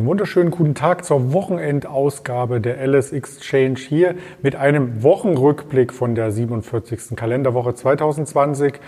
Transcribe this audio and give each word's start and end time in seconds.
Einen 0.00 0.08
wunderschönen 0.08 0.50
guten 0.50 0.74
Tag 0.74 1.04
zur 1.04 1.34
Wochenendausgabe 1.34 2.62
der 2.62 2.80
LS 2.86 3.12
Exchange 3.12 3.78
hier 3.78 4.14
mit 4.40 4.56
einem 4.56 5.02
Wochenrückblick 5.02 5.92
von 5.92 6.14
der 6.14 6.32
47. 6.32 7.14
Kalenderwoche 7.14 7.74
2020. 7.74 8.80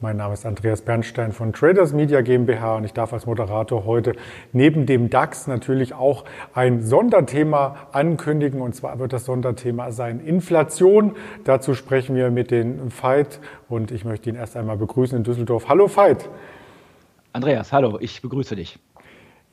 Mein 0.00 0.16
Name 0.16 0.34
ist 0.34 0.44
Andreas 0.44 0.82
Bernstein 0.82 1.30
von 1.30 1.52
Traders 1.52 1.92
Media 1.92 2.20
GmbH 2.20 2.78
und 2.78 2.84
ich 2.84 2.92
darf 2.92 3.12
als 3.12 3.26
Moderator 3.26 3.84
heute 3.84 4.14
neben 4.52 4.86
dem 4.86 5.08
DAX 5.08 5.46
natürlich 5.46 5.94
auch 5.94 6.24
ein 6.52 6.82
Sonderthema 6.82 7.86
ankündigen 7.92 8.60
und 8.60 8.74
zwar 8.74 8.98
wird 8.98 9.12
das 9.12 9.24
Sonderthema 9.24 9.92
sein 9.92 10.18
Inflation. 10.18 11.14
Dazu 11.44 11.74
sprechen 11.74 12.16
wir 12.16 12.32
mit 12.32 12.50
den 12.50 12.90
Veit 12.90 13.38
und 13.68 13.92
ich 13.92 14.04
möchte 14.04 14.30
ihn 14.30 14.34
erst 14.34 14.56
einmal 14.56 14.78
begrüßen 14.78 15.16
in 15.16 15.22
Düsseldorf. 15.22 15.68
Hallo 15.68 15.88
Veit. 15.94 16.28
Andreas, 17.32 17.72
hallo, 17.72 17.98
ich 18.00 18.20
begrüße 18.20 18.56
dich. 18.56 18.80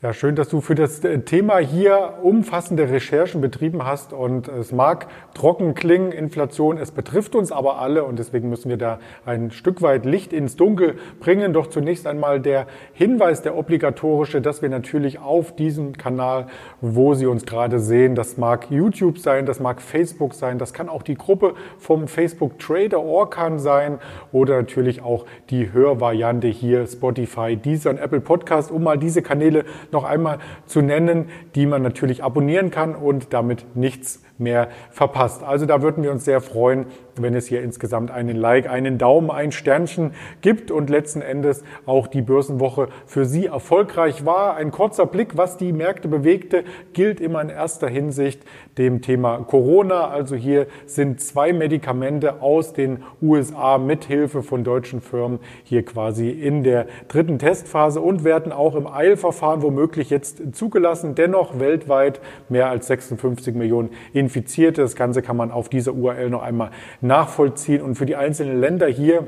Ja, 0.03 0.11
schön, 0.11 0.35
dass 0.35 0.49
du 0.49 0.59
für 0.59 0.75
das 0.75 1.01
äh, 1.05 1.19
Thema 1.19 1.59
hier 1.59 2.15
umfassende 2.23 2.89
Recherchen 2.89 3.39
betrieben 3.39 3.85
hast. 3.85 4.11
Und 4.11 4.49
es 4.49 4.73
mag 4.73 5.07
trocken 5.33 5.75
klingen, 5.75 6.11
Inflation, 6.11 6.77
es 6.77 6.91
betrifft 6.91 7.35
uns 7.35 7.53
aber 7.53 7.79
alle 7.79 8.03
und 8.03 8.19
deswegen 8.19 8.49
müssen 8.49 8.67
wir 8.67 8.75
da 8.75 8.99
ein 9.25 9.51
Stück 9.51 9.81
weit 9.81 10.03
Licht 10.03 10.33
ins 10.33 10.57
Dunkel 10.57 10.95
bringen. 11.21 11.53
Doch 11.53 11.67
zunächst 11.67 12.05
einmal 12.05 12.41
der 12.41 12.67
Hinweis, 12.91 13.43
der 13.43 13.55
obligatorische, 13.55 14.41
dass 14.41 14.61
wir 14.61 14.67
natürlich 14.67 15.19
auf 15.19 15.55
diesem 15.55 15.93
Kanal, 15.95 16.47
wo 16.81 17.13
Sie 17.13 17.25
uns 17.25 17.45
gerade 17.45 17.79
sehen, 17.79 18.13
das 18.13 18.35
mag 18.35 18.69
YouTube 18.69 19.19
sein, 19.19 19.45
das 19.45 19.61
mag 19.61 19.81
Facebook 19.81 20.33
sein, 20.33 20.57
das 20.57 20.73
kann 20.73 20.89
auch 20.89 21.03
die 21.03 21.15
Gruppe 21.15 21.53
vom 21.77 22.09
Facebook 22.09 22.59
Trader 22.59 22.99
Orkan 23.01 23.57
sein 23.57 23.99
oder 24.33 24.57
natürlich 24.57 25.01
auch 25.01 25.25
die 25.49 25.71
Hörvariante 25.71 26.49
hier 26.49 26.85
Spotify, 26.87 27.55
Deezer 27.55 27.91
und 27.91 27.99
Apple 27.99 28.19
Podcast, 28.19 28.69
um 28.69 28.83
mal 28.83 28.97
diese 28.97 29.21
Kanäle 29.21 29.63
noch 29.93 30.03
einmal 30.03 30.39
zu 30.65 30.81
nennen, 30.81 31.29
die 31.55 31.65
man 31.65 31.81
natürlich 31.81 32.23
abonnieren 32.23 32.71
kann 32.71 32.95
und 32.95 33.33
damit 33.33 33.75
nichts 33.75 34.23
mehr 34.37 34.69
verpasst. 34.91 35.43
Also 35.43 35.65
da 35.65 35.81
würden 35.81 36.03
wir 36.03 36.11
uns 36.11 36.25
sehr 36.25 36.41
freuen, 36.41 36.85
wenn 37.15 37.35
es 37.35 37.47
hier 37.47 37.61
insgesamt 37.61 38.11
einen 38.11 38.35
Like, 38.35 38.69
einen 38.69 38.97
Daumen, 38.97 39.29
ein 39.29 39.51
Sternchen 39.51 40.13
gibt 40.41 40.71
und 40.71 40.89
letzten 40.89 41.21
Endes 41.21 41.63
auch 41.85 42.07
die 42.07 42.21
Börsenwoche 42.21 42.87
für 43.05 43.25
Sie 43.25 43.45
erfolgreich 43.45 44.25
war. 44.25 44.55
Ein 44.55 44.71
kurzer 44.71 45.05
Blick, 45.05 45.37
was 45.37 45.57
die 45.57 45.73
Märkte 45.73 46.07
bewegte, 46.07 46.63
gilt 46.93 47.21
immer 47.21 47.41
in 47.41 47.49
erster 47.49 47.87
Hinsicht 47.87 48.41
dem 48.77 49.01
Thema 49.01 49.37
Corona. 49.39 50.07
Also 50.07 50.35
hier 50.35 50.67
sind 50.85 51.21
zwei 51.21 51.53
Medikamente 51.53 52.41
aus 52.41 52.73
den 52.73 53.03
USA 53.21 53.77
mit 53.77 54.05
Hilfe 54.05 54.41
von 54.41 54.63
deutschen 54.63 55.01
Firmen 55.01 55.39
hier 55.63 55.85
quasi 55.85 56.29
in 56.29 56.63
der 56.63 56.87
dritten 57.07 57.37
Testphase 57.37 58.01
und 58.01 58.23
werden 58.23 58.51
auch 58.51 58.75
im 58.75 58.87
Eilverfahren 58.87 59.61
womöglich 59.61 60.09
jetzt 60.09 60.41
zugelassen. 60.55 61.15
Dennoch 61.15 61.59
weltweit 61.59 62.19
mehr 62.49 62.69
als 62.69 62.87
56 62.87 63.53
Millionen 63.53 63.91
Infizierte. 64.23 64.81
Das 64.81 64.95
Ganze 64.95 65.21
kann 65.21 65.37
man 65.37 65.51
auf 65.51 65.69
dieser 65.69 65.93
URL 65.93 66.29
noch 66.29 66.41
einmal 66.41 66.71
nachvollziehen 67.01 67.81
und 67.81 67.95
für 67.95 68.05
die 68.05 68.15
einzelnen 68.15 68.59
Länder 68.59 68.87
hier 68.87 69.27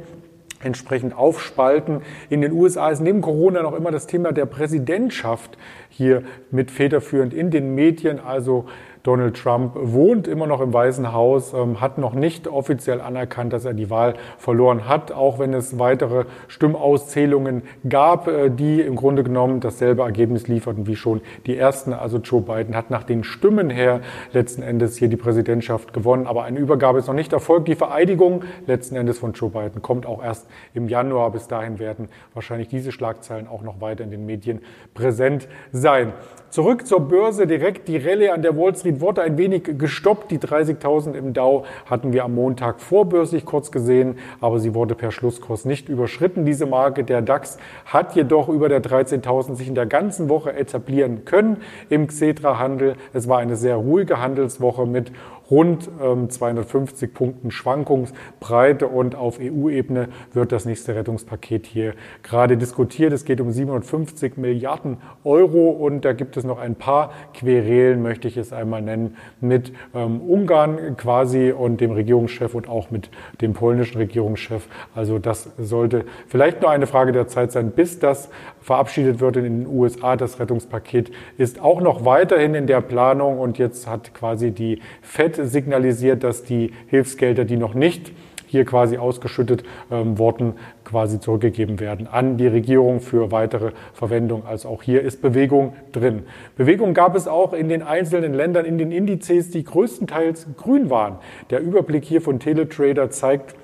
entsprechend 0.63 1.15
aufspalten. 1.15 2.01
In 2.29 2.41
den 2.41 2.51
USA 2.53 2.89
ist 2.89 3.01
neben 3.01 3.21
Corona 3.21 3.61
noch 3.61 3.75
immer 3.75 3.91
das 3.91 4.07
Thema 4.07 4.31
der 4.31 4.45
Präsidentschaft 4.45 5.57
hier 5.89 6.23
mit 6.49 6.71
federführend 6.71 7.33
in 7.33 7.51
den 7.51 7.75
Medien. 7.75 8.19
Also 8.19 8.65
Donald 9.05 9.37
Trump 9.37 9.73
wohnt 9.75 10.27
immer 10.27 10.47
noch 10.47 10.61
im 10.61 10.73
Weißen 10.73 11.13
Haus, 11.13 11.53
ähm, 11.53 11.79
hat 11.79 11.99
noch 11.99 12.15
nicht 12.15 12.47
offiziell 12.47 13.01
anerkannt, 13.01 13.53
dass 13.53 13.63
er 13.63 13.75
die 13.75 13.91
Wahl 13.91 14.15
verloren 14.39 14.89
hat, 14.89 15.11
auch 15.11 15.37
wenn 15.37 15.53
es 15.53 15.77
weitere 15.77 16.25
Stimmauszählungen 16.47 17.61
gab, 17.87 18.27
äh, 18.27 18.49
die 18.49 18.81
im 18.81 18.95
Grunde 18.95 19.23
genommen 19.23 19.59
dasselbe 19.59 20.01
Ergebnis 20.01 20.47
lieferten 20.47 20.87
wie 20.87 20.95
schon 20.95 21.21
die 21.45 21.55
ersten. 21.55 21.93
Also 21.93 22.17
Joe 22.17 22.41
Biden 22.41 22.75
hat 22.75 22.89
nach 22.89 23.03
den 23.03 23.23
Stimmen 23.23 23.69
her 23.69 24.01
letzten 24.33 24.63
Endes 24.63 24.97
hier 24.97 25.07
die 25.07 25.17
Präsidentschaft 25.17 25.93
gewonnen, 25.93 26.25
aber 26.25 26.43
eine 26.45 26.57
Übergabe 26.57 26.97
ist 26.97 27.05
noch 27.05 27.13
nicht 27.13 27.31
erfolgt. 27.31 27.67
Die 27.67 27.75
Vereidigung 27.75 28.43
letzten 28.65 28.95
Endes 28.95 29.19
von 29.19 29.33
Joe 29.33 29.51
Biden 29.51 29.83
kommt 29.83 30.07
auch 30.07 30.23
erst 30.23 30.47
im 30.73 30.89
Januar. 30.89 31.29
Bis 31.29 31.47
dahin 31.47 31.77
werden 31.77 32.09
wahrscheinlich 32.33 32.69
diese 32.69 32.91
Schlagzeilen 32.91 33.47
auch 33.47 33.61
noch 33.61 33.81
weiter 33.81 34.03
in 34.03 34.09
den 34.09 34.25
Medien 34.25 34.61
präsent 34.95 35.47
sein. 35.71 36.11
Zurück 36.55 36.87
zur 36.87 37.01
Börse, 37.01 37.47
direkt 37.47 37.89
die 37.89 37.97
Rallye 37.97 38.29
an 38.29 38.41
der 38.41 38.55
Wall 38.55 38.73
Street 38.73 39.01
wurde 39.01 39.21
ein 39.21 39.37
wenig 39.37 39.77
gestoppt. 39.77 40.31
Die 40.31 40.39
30.000 40.39 41.13
im 41.13 41.33
Dow 41.33 41.65
hatten 41.85 42.13
wir 42.13 42.23
am 42.23 42.33
Montag 42.33 42.79
vorbörslich 42.79 43.43
kurz 43.43 43.73
gesehen, 43.73 44.19
aber 44.39 44.59
sie 44.59 44.73
wurde 44.73 44.95
per 44.95 45.11
Schlusskurs 45.11 45.65
nicht 45.65 45.89
überschritten, 45.89 46.45
diese 46.45 46.65
Marke. 46.65 47.03
Der 47.03 47.21
DAX 47.21 47.57
hat 47.83 48.15
jedoch 48.15 48.47
über 48.47 48.69
der 48.69 48.81
13.000 48.81 49.55
sich 49.55 49.67
in 49.67 49.75
der 49.75 49.85
ganzen 49.85 50.29
Woche 50.29 50.53
etablieren 50.53 51.25
können 51.25 51.57
im 51.89 52.07
Xetra-Handel. 52.07 52.95
Es 53.11 53.27
war 53.27 53.39
eine 53.39 53.57
sehr 53.57 53.75
ruhige 53.75 54.21
Handelswoche 54.21 54.85
mit 54.85 55.11
rund 55.49 55.89
ähm, 56.01 56.29
250 56.29 57.13
Punkten 57.13 57.51
Schwankungsbreite 57.51 58.87
und 58.87 59.15
auf 59.15 59.39
EU-Ebene 59.39 60.09
wird 60.33 60.51
das 60.51 60.65
nächste 60.65 60.95
Rettungspaket 60.95 61.65
hier 61.65 61.93
gerade 62.23 62.57
diskutiert. 62.57 63.13
Es 63.13 63.25
geht 63.25 63.41
um 63.41 63.51
750 63.51 64.37
Milliarden 64.37 64.97
Euro 65.23 65.69
und 65.69 66.05
da 66.05 66.13
gibt 66.13 66.37
es 66.37 66.43
noch 66.43 66.59
ein 66.59 66.75
paar 66.75 67.11
Querelen, 67.33 68.01
möchte 68.01 68.27
ich 68.27 68.37
es 68.37 68.53
einmal 68.53 68.81
nennen, 68.81 69.17
mit 69.41 69.73
ähm, 69.93 70.21
Ungarn 70.21 70.97
quasi 70.97 71.51
und 71.51 71.81
dem 71.81 71.91
Regierungschef 71.91 72.55
und 72.55 72.67
auch 72.67 72.91
mit 72.91 73.09
dem 73.41 73.53
polnischen 73.53 73.97
Regierungschef. 73.97 74.67
Also 74.93 75.19
das 75.19 75.49
sollte 75.57 76.05
vielleicht 76.27 76.61
nur 76.61 76.71
eine 76.71 76.87
Frage 76.87 77.11
der 77.11 77.27
Zeit 77.27 77.51
sein, 77.51 77.71
bis 77.71 77.99
das 77.99 78.29
verabschiedet 78.65 79.19
wird 79.19 79.37
in 79.37 79.43
den 79.43 79.67
USA. 79.67 80.15
Das 80.15 80.39
Rettungspaket 80.39 81.11
ist 81.37 81.61
auch 81.61 81.81
noch 81.81 82.03
weiterhin 82.03 82.55
in 82.55 82.65
der 82.65 82.81
Planung 82.81 83.37
und 83.37 83.59
jetzt 83.59 83.85
hat 83.85 84.15
quasi 84.15 84.49
die 84.49 84.81
FED 85.03 85.47
signalisiert, 85.47 86.23
dass 86.23 86.43
die 86.43 86.73
Hilfsgelder, 86.87 87.45
die 87.45 87.57
noch 87.57 87.75
nicht 87.75 88.11
hier 88.47 88.65
quasi 88.65 88.97
ausgeschüttet 88.97 89.63
ähm, 89.91 90.17
worden, 90.17 90.53
quasi 90.83 91.19
zurückgegeben 91.19 91.79
werden 91.79 92.07
an 92.07 92.37
die 92.37 92.47
Regierung 92.47 93.01
für 93.01 93.31
weitere 93.31 93.71
Verwendung. 93.93 94.47
Also 94.47 94.69
auch 94.69 94.81
hier 94.81 95.03
ist 95.03 95.21
Bewegung 95.21 95.73
drin. 95.91 96.23
Bewegung 96.55 96.95
gab 96.95 97.15
es 97.15 97.27
auch 97.27 97.53
in 97.53 97.69
den 97.69 97.83
einzelnen 97.83 98.33
Ländern, 98.33 98.65
in 98.65 98.79
den 98.79 98.91
Indizes, 98.91 99.51
die 99.51 99.63
größtenteils 99.63 100.47
grün 100.57 100.89
waren. 100.89 101.17
Der 101.51 101.59
Überblick 101.59 102.03
hier 102.03 102.21
von 102.21 102.39
Teletrader 102.39 103.11
zeigt, 103.11 103.55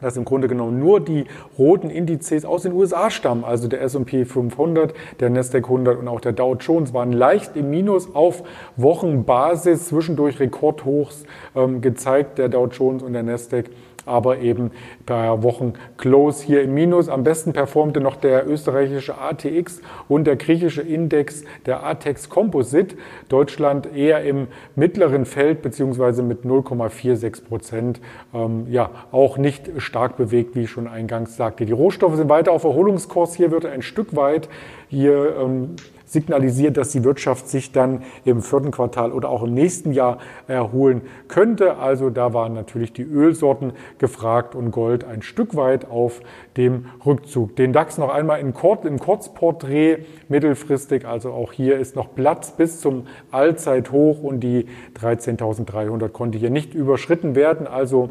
dass 0.00 0.16
im 0.16 0.24
Grunde 0.24 0.48
genommen 0.48 0.78
nur 0.78 1.00
die 1.00 1.24
roten 1.58 1.90
Indizes 1.90 2.44
aus 2.44 2.62
den 2.62 2.72
USA 2.72 3.10
stammen, 3.10 3.44
also 3.44 3.68
der 3.68 3.82
S&P 3.82 4.24
500, 4.24 4.94
der 5.20 5.30
Nasdaq 5.30 5.64
100 5.64 5.98
und 5.98 6.08
auch 6.08 6.20
der 6.20 6.32
Dow 6.32 6.54
Jones 6.54 6.94
waren 6.94 7.12
leicht 7.12 7.56
im 7.56 7.70
Minus 7.70 8.14
auf 8.14 8.42
Wochenbasis, 8.76 9.88
zwischendurch 9.88 10.40
Rekordhochs 10.40 11.24
ähm, 11.54 11.80
gezeigt, 11.80 12.38
der 12.38 12.48
Dow 12.48 12.66
Jones 12.66 13.02
und 13.02 13.12
der 13.12 13.22
Nasdaq 13.22 13.66
aber 14.06 14.38
eben 14.38 14.70
per 15.06 15.42
Wochenclose 15.42 16.44
hier 16.44 16.62
im 16.62 16.74
Minus. 16.74 17.08
Am 17.08 17.24
besten 17.24 17.52
performte 17.52 18.00
noch 18.00 18.16
der 18.16 18.48
österreichische 18.48 19.18
ATX 19.18 19.80
und 20.08 20.26
der 20.26 20.36
griechische 20.36 20.82
Index, 20.82 21.44
der 21.66 21.84
ATEX 21.84 22.28
Composite. 22.28 22.96
Deutschland 23.28 23.94
eher 23.94 24.22
im 24.24 24.48
mittleren 24.76 25.24
Feld 25.24 25.62
beziehungsweise 25.62 26.22
mit 26.22 26.44
0,46 26.44 27.44
Prozent. 27.44 28.00
Ähm, 28.34 28.66
ja, 28.70 28.90
auch 29.12 29.38
nicht 29.38 29.70
stark 29.78 30.16
bewegt, 30.16 30.54
wie 30.56 30.62
ich 30.62 30.70
schon 30.70 30.88
eingangs 30.88 31.36
sagte. 31.36 31.66
Die 31.66 31.72
Rohstoffe 31.72 32.16
sind 32.16 32.28
weiter 32.28 32.52
auf 32.52 32.64
Erholungskurs. 32.64 33.34
Hier 33.34 33.50
wird 33.50 33.66
ein 33.66 33.82
Stück 33.82 34.16
weit 34.16 34.48
hier 34.88 35.36
ähm, 35.40 35.76
signalisiert, 36.10 36.76
dass 36.76 36.90
die 36.90 37.04
Wirtschaft 37.04 37.48
sich 37.48 37.70
dann 37.70 38.02
im 38.24 38.42
vierten 38.42 38.72
Quartal 38.72 39.12
oder 39.12 39.28
auch 39.28 39.44
im 39.44 39.54
nächsten 39.54 39.92
Jahr 39.92 40.18
erholen 40.48 41.02
könnte. 41.28 41.76
Also 41.76 42.10
da 42.10 42.34
waren 42.34 42.52
natürlich 42.52 42.92
die 42.92 43.02
Ölsorten 43.02 43.72
gefragt 43.98 44.54
und 44.54 44.72
Gold 44.72 45.04
ein 45.04 45.22
Stück 45.22 45.54
weit 45.54 45.88
auf 45.88 46.20
dem 46.56 46.86
Rückzug. 47.06 47.54
Den 47.54 47.72
DAX 47.72 47.96
noch 47.96 48.12
einmal 48.12 48.40
in 48.40 48.54
Kurz, 48.54 48.84
im 48.84 48.98
Kurzporträt 48.98 49.98
mittelfristig. 50.28 51.06
Also 51.06 51.30
auch 51.30 51.52
hier 51.52 51.78
ist 51.78 51.94
noch 51.94 52.14
Platz 52.14 52.50
bis 52.50 52.80
zum 52.80 53.06
Allzeithoch 53.30 54.20
und 54.20 54.40
die 54.40 54.66
13.300 55.00 56.08
konnte 56.08 56.38
hier 56.38 56.50
nicht 56.50 56.74
überschritten 56.74 57.36
werden. 57.36 57.68
Also 57.68 58.10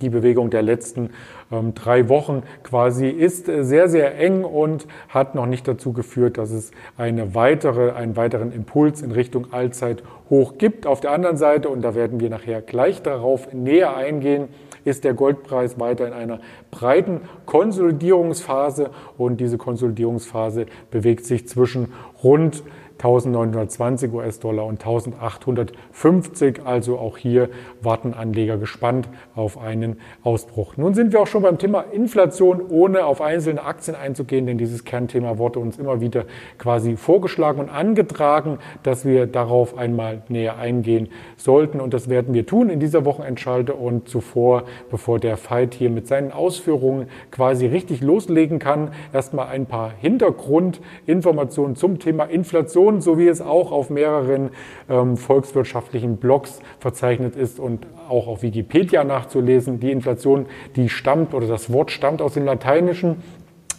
die 0.00 0.08
Bewegung 0.08 0.50
der 0.50 0.62
letzten 0.62 1.10
ähm, 1.50 1.74
drei 1.74 2.08
Wochen 2.08 2.42
quasi 2.62 3.08
ist 3.08 3.48
äh, 3.48 3.64
sehr, 3.64 3.88
sehr 3.88 4.18
eng 4.18 4.44
und 4.44 4.86
hat 5.08 5.34
noch 5.34 5.46
nicht 5.46 5.66
dazu 5.66 5.92
geführt, 5.92 6.38
dass 6.38 6.50
es 6.50 6.70
eine 6.96 7.34
weitere, 7.34 7.92
einen 7.92 8.16
weiteren 8.16 8.52
Impuls 8.52 9.02
in 9.02 9.12
Richtung 9.12 9.52
Allzeit 9.52 10.02
hoch 10.30 10.58
gibt. 10.58 10.86
Auf 10.86 11.00
der 11.00 11.12
anderen 11.12 11.36
Seite, 11.36 11.68
und 11.68 11.82
da 11.82 11.94
werden 11.94 12.20
wir 12.20 12.30
nachher 12.30 12.60
gleich 12.60 13.02
darauf 13.02 13.52
näher 13.52 13.96
eingehen, 13.96 14.48
ist 14.84 15.04
der 15.04 15.14
Goldpreis 15.14 15.78
weiter 15.78 16.06
in 16.06 16.12
einer 16.12 16.40
breiten 16.70 17.22
Konsolidierungsphase 17.46 18.90
und 19.16 19.40
diese 19.40 19.58
Konsolidierungsphase 19.58 20.66
bewegt 20.90 21.26
sich 21.26 21.46
zwischen 21.48 21.92
rund 22.22 22.62
1920 22.98 24.12
US-Dollar 24.12 24.66
und 24.66 24.84
1850. 24.84 26.62
Also 26.64 26.98
auch 26.98 27.16
hier 27.16 27.48
warten 27.80 28.12
Anleger 28.12 28.58
gespannt 28.58 29.08
auf 29.34 29.58
einen 29.58 30.00
Ausbruch. 30.22 30.76
Nun 30.76 30.94
sind 30.94 31.12
wir 31.12 31.20
auch 31.20 31.26
schon 31.26 31.42
beim 31.42 31.58
Thema 31.58 31.84
Inflation, 31.92 32.62
ohne 32.68 33.06
auf 33.06 33.20
einzelne 33.20 33.62
Aktien 33.62 33.96
einzugehen, 33.96 34.46
denn 34.46 34.58
dieses 34.58 34.84
Kernthema 34.84 35.38
wurde 35.38 35.60
uns 35.60 35.78
immer 35.78 36.00
wieder 36.00 36.24
quasi 36.58 36.96
vorgeschlagen 36.96 37.60
und 37.60 37.68
angetragen, 37.68 38.58
dass 38.82 39.04
wir 39.04 39.26
darauf 39.26 39.78
einmal 39.78 40.22
näher 40.28 40.58
eingehen 40.58 41.08
sollten. 41.36 41.80
Und 41.80 41.94
das 41.94 42.08
werden 42.08 42.34
wir 42.34 42.46
tun 42.46 42.68
in 42.68 42.80
dieser 42.80 43.04
Wochenendschalte 43.04 43.74
und 43.74 44.08
zuvor, 44.08 44.64
bevor 44.90 45.20
der 45.20 45.36
Fight 45.36 45.74
hier 45.74 45.90
mit 45.90 46.08
seinen 46.08 46.32
Ausführungen 46.32 47.06
quasi 47.30 47.66
richtig 47.66 48.00
loslegen 48.00 48.58
kann, 48.58 48.90
erstmal 49.12 49.48
ein 49.48 49.66
paar 49.66 49.92
Hintergrundinformationen 50.00 51.76
zum 51.76 51.98
Thema 51.98 52.24
Inflation, 52.24 52.87
so 53.00 53.18
wie 53.18 53.28
es 53.28 53.40
auch 53.40 53.72
auf 53.72 53.90
mehreren 53.90 54.50
ähm, 54.88 55.16
volkswirtschaftlichen 55.16 56.16
Blogs 56.16 56.60
verzeichnet 56.80 57.36
ist 57.36 57.60
und 57.60 57.86
auch 58.08 58.26
auf 58.26 58.42
Wikipedia 58.42 59.04
nachzulesen. 59.04 59.80
Die 59.80 59.92
Inflation, 59.92 60.46
die 60.76 60.88
stammt 60.88 61.34
oder 61.34 61.46
das 61.46 61.72
Wort 61.72 61.90
stammt 61.90 62.22
aus 62.22 62.34
dem 62.34 62.44
Lateinischen 62.44 63.22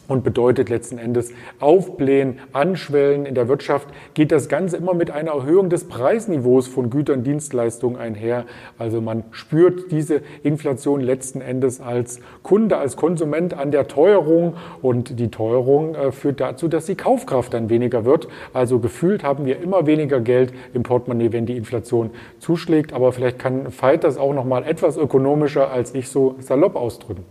und 0.09 0.23
bedeutet 0.23 0.67
letzten 0.67 0.97
Endes 0.97 1.31
Aufblähen, 1.59 2.39
Anschwellen. 2.51 3.25
In 3.25 3.35
der 3.35 3.47
Wirtschaft 3.47 3.87
geht 4.13 4.33
das 4.33 4.49
Ganze 4.49 4.75
immer 4.75 4.93
mit 4.93 5.11
einer 5.11 5.31
Erhöhung 5.31 5.69
des 5.69 5.85
Preisniveaus 5.85 6.67
von 6.67 6.89
Gütern, 6.89 7.23
Dienstleistungen 7.23 7.95
einher. 7.95 8.45
Also 8.77 8.99
man 8.99 9.23
spürt 9.31 9.91
diese 9.91 10.21
Inflation 10.43 10.99
letzten 10.99 11.39
Endes 11.39 11.79
als 11.79 12.19
Kunde, 12.43 12.77
als 12.77 12.97
Konsument 12.97 13.53
an 13.53 13.71
der 13.71 13.87
Teuerung 13.87 14.55
und 14.81 15.19
die 15.19 15.31
Teuerung 15.31 15.95
äh, 15.95 16.11
führt 16.11 16.41
dazu, 16.41 16.67
dass 16.67 16.87
die 16.87 16.95
Kaufkraft 16.95 17.53
dann 17.53 17.69
weniger 17.69 18.03
wird. 18.03 18.27
Also 18.51 18.79
gefühlt 18.79 19.23
haben 19.23 19.45
wir 19.45 19.61
immer 19.61 19.85
weniger 19.85 20.19
Geld 20.19 20.51
im 20.73 20.83
Portemonnaie, 20.83 21.31
wenn 21.31 21.45
die 21.45 21.55
Inflation 21.55 22.09
zuschlägt. 22.39 22.93
Aber 22.93 23.13
vielleicht 23.13 23.39
kann 23.39 23.67
Veit 23.79 24.03
das 24.03 24.17
auch 24.17 24.33
noch 24.33 24.45
mal 24.45 24.63
etwas 24.63 24.97
ökonomischer 24.97 25.69
als 25.69 25.93
ich 25.93 26.09
so 26.09 26.35
salopp 26.39 26.75
ausdrücken. 26.75 27.23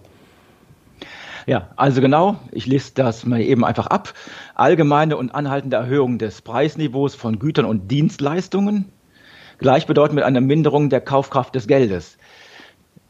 Ja, 1.49 1.71
also 1.77 2.03
genau, 2.03 2.37
ich 2.53 2.67
lese 2.67 2.93
das 2.93 3.25
mal 3.25 3.41
eben 3.41 3.65
einfach 3.65 3.87
ab. 3.87 4.13
Allgemeine 4.55 5.17
und 5.17 5.35
anhaltende 5.35 5.79
Erhöhung 5.79 6.19
des 6.19 6.43
Preisniveaus 6.43 7.15
von 7.15 7.39
Gütern 7.39 7.65
und 7.65 7.91
Dienstleistungen, 7.91 8.93
gleichbedeutend 9.57 10.17
mit 10.17 10.25
einer 10.25 10.43
Minderung 10.43 10.91
der 10.91 11.01
Kaufkraft 11.01 11.55
des 11.55 11.67
Geldes. 11.67 12.19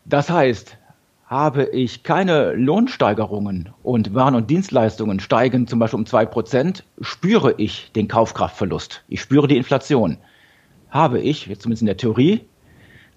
Das 0.05 0.31
heißt, 0.31 0.79
habe 1.27 1.65
ich 1.65 2.05
keine 2.05 2.53
Lohnsteigerungen 2.53 3.71
und 3.83 4.15
Waren 4.15 4.37
und 4.37 4.49
Dienstleistungen 4.49 5.19
steigen 5.19 5.67
zum 5.67 5.81
Beispiel 5.81 5.99
um 5.99 6.07
zwei 6.07 6.25
Prozent, 6.25 6.85
spüre 7.01 7.55
ich 7.57 7.91
den 7.91 8.07
Kaufkraftverlust. 8.07 9.03
Ich 9.09 9.21
spüre 9.21 9.49
die 9.49 9.57
Inflation. 9.57 10.19
Habe 10.91 11.19
ich, 11.19 11.47
jetzt 11.47 11.63
zumindest 11.63 11.83
in 11.83 11.87
der 11.87 11.97
Theorie, 11.97 12.43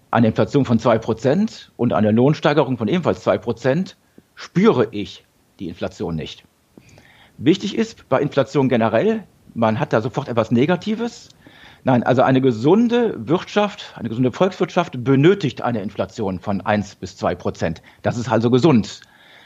eine 0.10 0.26
Inflation 0.26 0.66
von 0.66 0.80
zwei 0.80 0.98
Prozent 0.98 1.72
und 1.78 1.94
eine 1.94 2.10
Lohnsteigerung 2.10 2.80
von 2.80 2.88
ebenfalls 2.88 3.22
zwei 3.22 3.38
Prozent, 3.38 3.98
spüre 4.42 4.88
ich 4.90 5.24
die 5.60 5.68
Inflation 5.68 6.16
nicht. 6.16 6.44
Wichtig 7.38 7.78
ist 7.78 8.10
bei 8.10 8.20
Inflation 8.20 8.70
generell, 8.70 9.24
man 9.54 9.80
hat 9.80 9.94
da 9.94 10.02
sofort 10.02 10.30
etwas 10.30 10.50
Negatives. 10.50 11.30
Nein, 11.84 12.02
also 12.02 12.24
eine 12.24 12.42
gesunde 12.42 13.16
Wirtschaft, 13.28 13.94
eine 13.96 14.10
gesunde 14.10 14.32
Volkswirtschaft 14.32 15.04
benötigt 15.04 15.62
eine 15.62 15.82
Inflation 15.84 16.40
von 16.40 16.62
1 16.62 16.96
bis 16.96 17.18
2 17.18 17.36
Prozent. 17.36 17.84
Das 18.02 18.18
ist 18.18 18.32
also 18.32 18.50
gesund. 18.50 19.02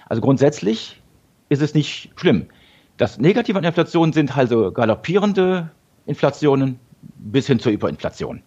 Also 0.07 0.21
grundsätzlich 0.21 1.01
ist 1.49 1.61
es 1.61 1.73
nicht 1.73 2.11
schlimm. 2.15 2.47
Das 2.95 3.17
Negative 3.17 3.57
an 3.57 3.65
Inflation 3.65 4.13
sind 4.13 4.37
also 4.37 4.71
galoppierende 4.71 5.71
Inflationen 6.05 6.79
bis 7.17 7.47
hin 7.47 7.59
zur 7.59 7.73
Überinflation. 7.73 8.43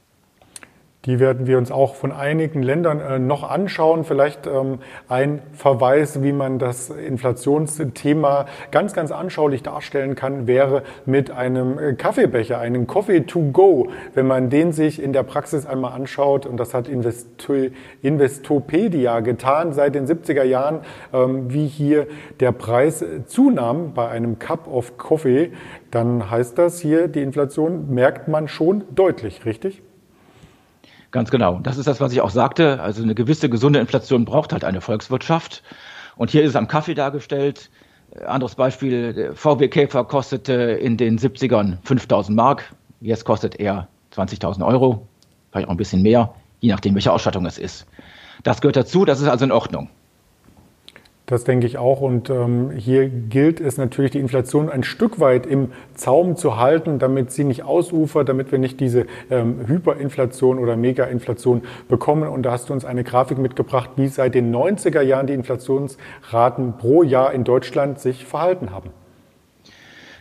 Die 1.05 1.21
werden 1.21 1.47
wir 1.47 1.59
uns 1.59 1.71
auch 1.71 1.95
von 1.95 2.11
einigen 2.11 2.61
Ländern 2.61 3.01
äh, 3.01 3.19
noch 3.21 3.49
anschauen. 3.49 4.03
Vielleicht 4.03 4.49
ähm, 4.49 4.81
ein 5.09 5.41
Verweis, 5.53 6.25
wie 6.25 6.33
man 6.33 6.59
das 6.59 6.91
Inflationsthema 6.91 8.47
ganz, 8.73 8.95
ganz 8.95 9.13
anschaulich 9.13 9.63
darstellen 9.63 10.17
kann, 10.17 10.49
wäre 10.49 10.83
mit 11.07 11.31
einem 11.31 11.79
äh, 11.79 11.93
Kaffeebecher, 11.95 12.59
einem 12.59 12.89
Coffee 12.89 13.21
to 13.21 13.43
go. 13.53 13.89
Wenn 14.15 14.27
man 14.27 14.51
den 14.51 14.73
sich 14.73 15.01
in 15.01 15.13
der 15.13 15.23
Praxis 15.23 15.67
einmal 15.67 15.93
anschaut, 15.93 16.47
und 16.47 16.57
das 16.57 16.75
hat 16.75 16.89
Investo 16.89 17.55
Investopedia 18.03 19.21
getan 19.21 19.73
seit 19.73 19.95
den 19.95 20.05
70er 20.05 20.43
Jahren, 20.43 20.81
ähm, 21.13 21.53
wie 21.53 21.69
hier 21.69 22.09
der 22.41 22.51
Preis 22.51 23.05
zunahm 23.27 23.95
bei 23.95 24.09
einem 24.09 24.41
Cup 24.41 24.67
of 24.67 24.99
Coffee, 24.99 25.53
dann 25.93 26.29
heißt 26.29 26.59
das 26.59 26.81
hier, 26.81 27.07
die 27.07 27.23
Inflation 27.23 27.95
merkt 27.95 28.27
man 28.27 28.49
schon 28.49 28.83
deutlich, 28.91 29.47
richtig? 29.47 29.83
Ganz 31.11 31.31
genau. 31.31 31.61
Das 31.61 31.79
ist 31.79 31.87
das, 31.87 32.01
was 32.01 32.13
ich 32.13 32.21
auch 32.21 32.31
sagte. 32.31 32.81
Also 32.81 33.03
eine 33.03 33.15
gewisse 33.15 33.49
gesunde 33.49 33.79
Inflation 33.79 34.25
braucht 34.25 34.53
halt 34.53 34.65
eine 34.65 34.81
Volkswirtschaft. 34.81 35.63
Und 36.17 36.31
hier 36.31 36.43
ist 36.43 36.51
es 36.51 36.57
am 36.57 36.69
Kaffee 36.69 36.95
dargestellt. 36.95 37.71
Äh, 38.15 38.25
anderes 38.25 38.55
Beispiel, 38.55 39.33
VW 39.35 39.69
Käfer 39.69 40.05
kostete 40.05 40.53
in 40.53 40.97
den 40.97 41.19
70ern 41.19 41.79
5000 41.83 42.37
Mark. 42.37 42.75
Jetzt 43.01 43.25
kostet 43.25 43.59
er 43.59 43.89
20.000 44.15 44.67
Euro. 44.67 45.07
Vielleicht 45.51 45.69
auch 45.69 45.73
ein 45.73 45.77
bisschen 45.79 46.03
mehr, 46.03 46.35
je 46.61 46.71
nachdem, 46.71 46.95
welche 46.95 47.13
Ausstattung 47.13 47.47
es 47.47 47.59
ist. 47.59 47.87
Das 48.43 48.61
gehört 48.61 48.77
dazu, 48.77 49.05
das 49.05 49.21
ist 49.21 49.29
also 49.29 49.45
in 49.45 49.53
Ordnung. 49.53 49.89
Das 51.29 51.45
denke 51.45 51.67
ich 51.67 51.77
auch. 51.77 52.01
Und 52.01 52.31
ähm, 52.31 52.71
hier 52.71 53.07
gilt 53.07 53.61
es 53.61 53.77
natürlich, 53.77 54.13
die 54.13 54.19
Inflation 54.19 54.71
ein 54.71 54.83
Stück 54.83 55.21
weit 55.21 55.45
im 55.45 55.73
Zaum 55.93 56.37
zu 56.37 56.57
halten, 56.57 56.99
damit 56.99 57.33
sie 57.33 57.45
nicht 57.45 57.65
ausufert, 57.65 58.31
damit 58.31 58.51
wir 58.51 58.59
nicht 58.59 58.81
diese 58.81 59.05
ähm, 59.31 59.67
Hyperinflation 59.67 60.59
oder 60.59 60.79
Megainflation 60.79 61.65
bekommen. 61.87 62.31
Und 62.31 62.45
da 62.45 62.53
hast 62.53 62.71
du 62.71 62.73
uns 62.73 62.87
eine 62.87 63.05
Grafik 63.05 63.37
mitgebracht, 63.37 63.91
wie 63.97 64.09
seit 64.09 64.35
den 64.35 64.55
90er 64.55 65.03
Jahren 65.03 65.27
die 65.27 65.35
Inflationsraten 65.35 66.79
pro 66.79 67.03
Jahr 67.03 67.35
in 67.35 67.45
Deutschland 67.45 68.01
sich 68.01 68.25
verhalten 68.25 68.71
haben. 68.71 68.89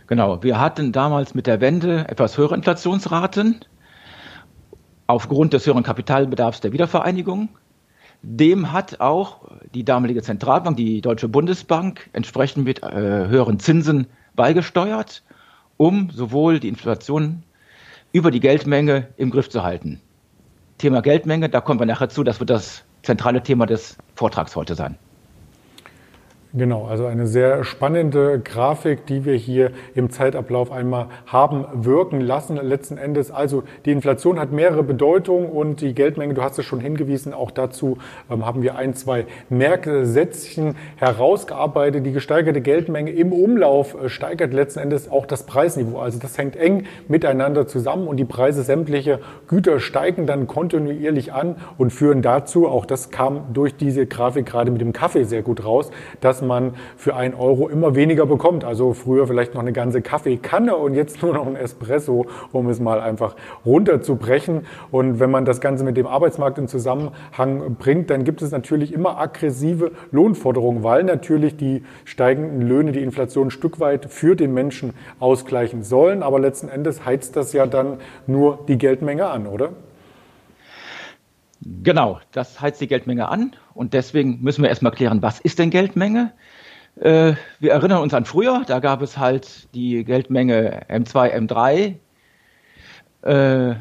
Genau, 0.07 0.43
wir 0.43 0.59
hatten 0.59 0.91
damals 0.91 1.33
mit 1.33 1.47
der 1.47 1.61
Wende 1.61 2.05
etwas 2.09 2.37
höhere 2.37 2.55
Inflationsraten 2.55 3.61
aufgrund 5.07 5.53
des 5.53 5.65
höheren 5.65 5.83
Kapitalbedarfs 5.83 6.59
der 6.59 6.73
Wiedervereinigung. 6.73 7.47
Dem 8.21 8.71
hat 8.71 8.99
auch 8.99 9.49
die 9.73 9.85
damalige 9.85 10.21
Zentralbank, 10.21 10.77
die 10.77 11.01
Deutsche 11.01 11.27
Bundesbank, 11.27 12.09
entsprechend 12.13 12.65
mit 12.65 12.83
äh, 12.83 12.89
höheren 13.27 13.59
Zinsen 13.59 14.07
beigesteuert, 14.35 15.23
um 15.77 16.09
sowohl 16.09 16.59
die 16.59 16.67
Inflation 16.67 17.43
über 18.11 18.31
die 18.31 18.39
Geldmenge 18.39 19.07
im 19.17 19.29
Griff 19.29 19.49
zu 19.49 19.63
halten. 19.63 20.01
Thema 20.77 21.01
Geldmenge, 21.01 21.49
da 21.49 21.61
kommen 21.61 21.79
wir 21.79 21.85
nachher 21.85 22.09
zu, 22.09 22.23
das 22.23 22.39
wird 22.39 22.49
das 22.49 22.83
zentrale 23.03 23.41
Thema 23.43 23.65
des 23.65 23.97
Vortrags 24.15 24.55
heute 24.55 24.75
sein. 24.75 24.97
Genau, 26.57 26.87
also 26.87 27.05
eine 27.05 27.27
sehr 27.27 27.63
spannende 27.63 28.39
Grafik, 28.39 29.05
die 29.05 29.25
wir 29.25 29.35
hier 29.35 29.69
im 29.93 30.09
Zeitablauf 30.09 30.71
einmal 30.71 31.05
haben 31.27 31.65
wirken 31.71 32.19
lassen. 32.19 32.57
Letzten 32.57 32.97
Endes, 32.97 33.29
also 33.29 33.61
die 33.85 33.91
Inflation 33.91 34.39
hat 34.39 34.51
mehrere 34.51 34.81
Bedeutungen 34.81 35.51
und 35.51 35.81
die 35.81 35.93
Geldmenge, 35.93 36.33
du 36.33 36.41
hast 36.41 36.57
es 36.57 36.65
schon 36.65 36.79
hingewiesen, 36.79 37.31
auch 37.31 37.51
dazu 37.51 37.99
ähm, 38.31 38.43
haben 38.43 38.63
wir 38.63 38.75
ein, 38.75 38.95
zwei 38.95 39.27
Merksätzchen 39.49 40.75
herausgearbeitet. 40.95 42.03
Die 42.03 42.11
gesteigerte 42.11 42.61
Geldmenge 42.61 43.11
im 43.11 43.33
Umlauf 43.33 43.93
äh, 43.93 44.09
steigert 44.09 44.51
letzten 44.51 44.79
Endes 44.79 45.11
auch 45.11 45.27
das 45.27 45.43
Preisniveau. 45.43 45.99
Also 45.99 46.17
das 46.17 46.39
hängt 46.39 46.55
eng 46.55 46.87
miteinander 47.07 47.67
zusammen 47.67 48.07
und 48.07 48.17
die 48.17 48.25
Preise 48.25 48.63
sämtlicher 48.63 49.19
Güter 49.47 49.79
steigen 49.79 50.25
dann 50.25 50.47
kontinuierlich 50.47 51.33
an 51.33 51.57
und 51.77 51.91
führen 51.93 52.23
dazu, 52.23 52.67
auch 52.67 52.87
das 52.87 53.11
kam 53.11 53.53
durch 53.53 53.77
diese 53.77 54.07
Grafik 54.07 54.47
gerade 54.47 54.71
mit 54.71 54.81
dem 54.81 54.91
Kaffee 54.91 55.25
sehr 55.25 55.43
gut 55.43 55.63
raus, 55.63 55.91
dass 56.19 56.46
man 56.47 56.73
für 56.95 57.15
einen 57.15 57.33
Euro 57.33 57.67
immer 57.67 57.95
weniger 57.95 58.25
bekommt. 58.25 58.63
Also 58.63 58.93
früher 58.93 59.27
vielleicht 59.27 59.53
noch 59.53 59.61
eine 59.61 59.73
ganze 59.73 60.01
Kaffeekanne 60.01 60.75
und 60.75 60.93
jetzt 60.93 61.21
nur 61.21 61.33
noch 61.33 61.45
ein 61.45 61.55
Espresso, 61.55 62.25
um 62.51 62.69
es 62.69 62.79
mal 62.79 62.99
einfach 62.99 63.35
runterzubrechen. 63.65 64.65
Und 64.91 65.19
wenn 65.19 65.29
man 65.29 65.45
das 65.45 65.61
Ganze 65.61 65.83
mit 65.83 65.97
dem 65.97 66.07
Arbeitsmarkt 66.07 66.57
in 66.57 66.67
Zusammenhang 66.67 67.75
bringt, 67.77 68.09
dann 68.09 68.23
gibt 68.23 68.41
es 68.41 68.51
natürlich 68.51 68.93
immer 68.93 69.19
aggressive 69.19 69.91
Lohnforderungen, 70.11 70.83
weil 70.83 71.03
natürlich 71.03 71.57
die 71.57 71.83
steigenden 72.05 72.61
Löhne 72.67 72.91
die 72.91 73.03
Inflation 73.03 73.47
ein 73.47 73.51
Stück 73.51 73.79
weit 73.79 74.05
für 74.05 74.35
den 74.35 74.53
Menschen 74.53 74.93
ausgleichen 75.19 75.83
sollen. 75.83 76.23
Aber 76.23 76.39
letzten 76.39 76.69
Endes 76.69 77.05
heizt 77.05 77.35
das 77.35 77.53
ja 77.53 77.65
dann 77.65 77.97
nur 78.25 78.59
die 78.67 78.77
Geldmenge 78.77 79.27
an, 79.27 79.47
oder? 79.47 79.69
Genau, 81.83 82.19
das 82.31 82.61
heizt 82.61 82.79
die 82.79 82.87
Geldmenge 82.87 83.29
an 83.29 83.55
und 83.73 83.93
deswegen 83.93 84.41
müssen 84.41 84.61
wir 84.61 84.69
erstmal 84.69 84.91
klären, 84.91 85.21
was 85.21 85.39
ist 85.39 85.59
denn 85.59 85.69
Geldmenge? 85.69 86.31
Äh, 86.95 87.33
wir 87.59 87.71
erinnern 87.71 88.01
uns 88.01 88.13
an 88.13 88.25
früher, 88.25 88.63
da 88.65 88.79
gab 88.79 89.01
es 89.01 89.17
halt 89.17 89.73
die 89.73 90.03
Geldmenge 90.03 90.87
M2, 90.89 91.33
M3 91.35 91.95
äh, 93.23 93.75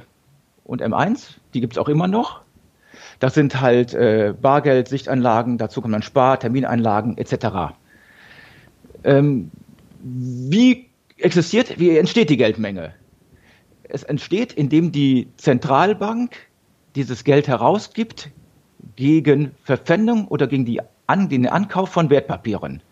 und 0.65 0.83
M1, 0.83 1.35
die 1.55 1.61
gibt 1.61 1.75
es 1.75 1.79
auch 1.79 1.89
immer 1.89 2.09
noch. 2.09 2.43
Das 3.21 3.35
sind 3.35 3.61
halt 3.61 3.95
äh, 3.95 4.35
Bargeld, 4.41 4.89
Sichtanlagen, 4.89 5.57
dazu 5.57 5.81
kommen 5.81 5.93
dann 5.93 6.03
Spar-, 6.03 6.41
Termineinlagen 6.41 7.17
etc. 7.17 7.75
Ähm, 9.05 9.51
wie 10.03 10.91
existiert, 11.19 11.79
wie 11.79 11.97
entsteht 11.97 12.31
die 12.31 12.37
Geldmenge? 12.37 12.95
es 13.89 14.03
entsteht, 14.03 14.53
indem 14.53 14.93
die 14.93 15.29
Zentralbank 15.37 16.37
dieses 16.97 17.25
Geld 17.25 17.47
herausgibt 17.47 18.31
gegen 18.97 19.53
Verpfändung 19.63 20.29
oder 20.29 20.47
gegen 20.47 20.65
die 20.65 20.81
an, 21.07 21.29
den 21.29 21.47
Ankauf 21.47 21.91
von 21.91 22.11
Wertpapieren. 22.11 22.83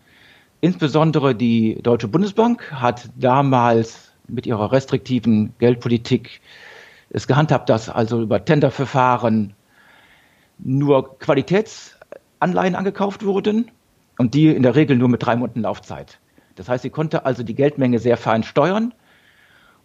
Insbesondere 0.61 1.35
die 1.35 1.79
Deutsche 1.81 2.07
Bundesbank 2.07 2.71
hat 2.71 3.09
damals 3.17 4.11
mit 4.27 4.47
ihrer 4.47 4.71
restriktiven 4.71 5.53
Geldpolitik 5.59 6.41
es 7.09 7.27
gehandhabt, 7.27 7.69
dass 7.69 7.89
also 7.89 8.21
über 8.21 8.43
Tenderverfahren 8.43 9.53
nur 10.57 11.19
Qualitätsanleihen 11.19 12.75
angekauft 12.75 13.25
wurden 13.25 13.69
und 14.17 14.33
die 14.33 14.47
in 14.47 14.63
der 14.63 14.75
Regel 14.75 14.97
nur 14.97 15.09
mit 15.09 15.23
drei 15.23 15.35
Monaten 15.35 15.61
Laufzeit. 15.61 16.19
Das 16.55 16.69
heißt, 16.69 16.83
sie 16.83 16.89
konnte 16.89 17.25
also 17.25 17.43
die 17.43 17.55
Geldmenge 17.55 17.99
sehr 17.99 18.17
fein 18.17 18.43
steuern 18.43 18.93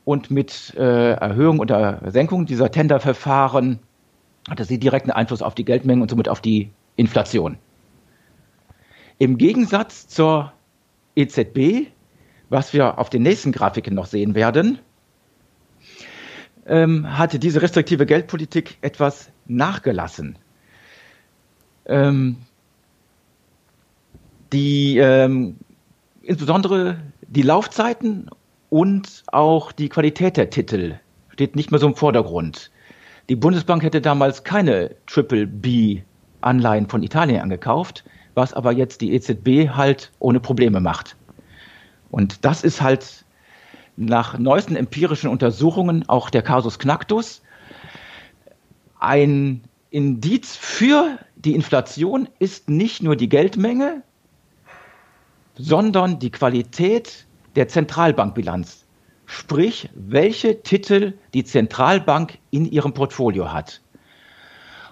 und 0.05 0.31
mit 0.31 0.75
äh, 0.77 1.13
Erhöhung 1.13 1.59
oder 1.59 2.01
Senkung 2.11 2.47
dieser 2.47 2.71
Tenderverfahren 2.71 3.81
hatte 4.49 4.65
sie 4.65 4.79
direkten 4.79 5.11
Einfluss 5.11 5.43
auf 5.43 5.55
die 5.55 5.65
Geldmenge 5.65 6.03
und 6.03 6.11
somit 6.11 6.29
auf 6.29 6.41
die 6.41 6.71
Inflation. 6.97 7.59
Im 9.19 9.37
Gegensatz 9.37 10.09
zur 10.09 10.53
EZB, 11.15 11.89
was 12.49 12.73
wir 12.73 12.99
auf 12.99 13.11
den 13.11 13.23
nächsten 13.23 13.53
Grafiken 13.53 13.95
noch 13.95 14.07
sehen 14.07 14.35
werden, 14.35 14.79
ähm, 16.67 17.19
hatte 17.19 17.39
diese 17.39 17.63
restriktive 17.63 18.07
Geldpolitik 18.07 18.79
etwas 18.81 19.31
nachgelassen. 19.47 20.39
Ähm, 21.87 22.37
die 24.53 24.99
ähm, 24.99 25.57
insbesondere 26.23 26.99
die 27.23 27.43
Laufzeiten 27.43 28.31
und 28.69 29.25
auch 29.27 29.73
die 29.73 29.89
Qualität 29.89 30.37
der 30.37 30.51
Titel 30.51 30.95
steht 31.29 31.57
nicht 31.57 31.71
mehr 31.71 31.81
so 31.81 31.87
im 31.87 31.95
Vordergrund. 31.95 32.71
Die 33.29 33.37
Bundesbank 33.37 33.83
hätte 33.83 34.01
damals 34.01 34.45
keine 34.45 34.97
Triple 35.07 35.47
B 35.47 36.03
Anleihen 36.41 36.89
von 36.89 37.03
Italien 37.03 37.43
angekauft, 37.43 38.05
was 38.35 38.55
aber 38.55 38.73
jetzt 38.73 39.01
die 39.01 39.13
EZB 39.13 39.71
halt 39.71 40.11
ohne 40.19 40.41
Probleme 40.41 40.81
macht. 40.81 41.17
Und 42.11 42.45
das 42.45 42.65
ist 42.65 42.81
halt 42.81 43.25
nach 43.97 44.39
neuesten 44.39 44.77
empirischen 44.77 45.29
Untersuchungen 45.29 46.09
auch 46.09 46.31
der 46.31 46.43
Kasus 46.43 46.79
Knacktus 46.79 47.43
ein 49.01 49.63
Indiz 49.91 50.57
für 50.57 51.19
die 51.35 51.55
Inflation 51.55 52.29
ist 52.39 52.69
nicht 52.69 53.03
nur 53.03 53.17
die 53.17 53.29
Geldmenge, 53.29 54.03
sondern 55.57 56.19
die 56.19 56.31
Qualität 56.31 57.27
der 57.57 57.67
Zentralbankbilanz. 57.67 58.80
Sprich, 59.33 59.89
welche 59.95 60.61
Titel 60.61 61.13
die 61.35 61.45
Zentralbank 61.45 62.39
in 62.51 62.65
ihrem 62.67 62.95
Portfolio 62.95 63.53
hat. 63.53 63.81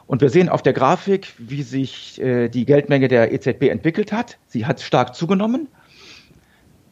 Und 0.07 0.21
wir 0.21 0.31
sehen 0.31 0.49
auf 0.49 0.63
der 0.63 0.75
Grafik, 0.75 1.35
wie 1.39 1.65
sich 1.65 2.21
äh, 2.21 2.49
die 2.49 2.65
Geldmenge 2.65 3.09
der 3.09 3.33
EZB 3.33 3.65
entwickelt 3.65 4.13
hat. 4.13 4.39
Sie 4.47 4.65
hat 4.65 4.81
stark 4.81 5.17
zugenommen. 5.17 5.67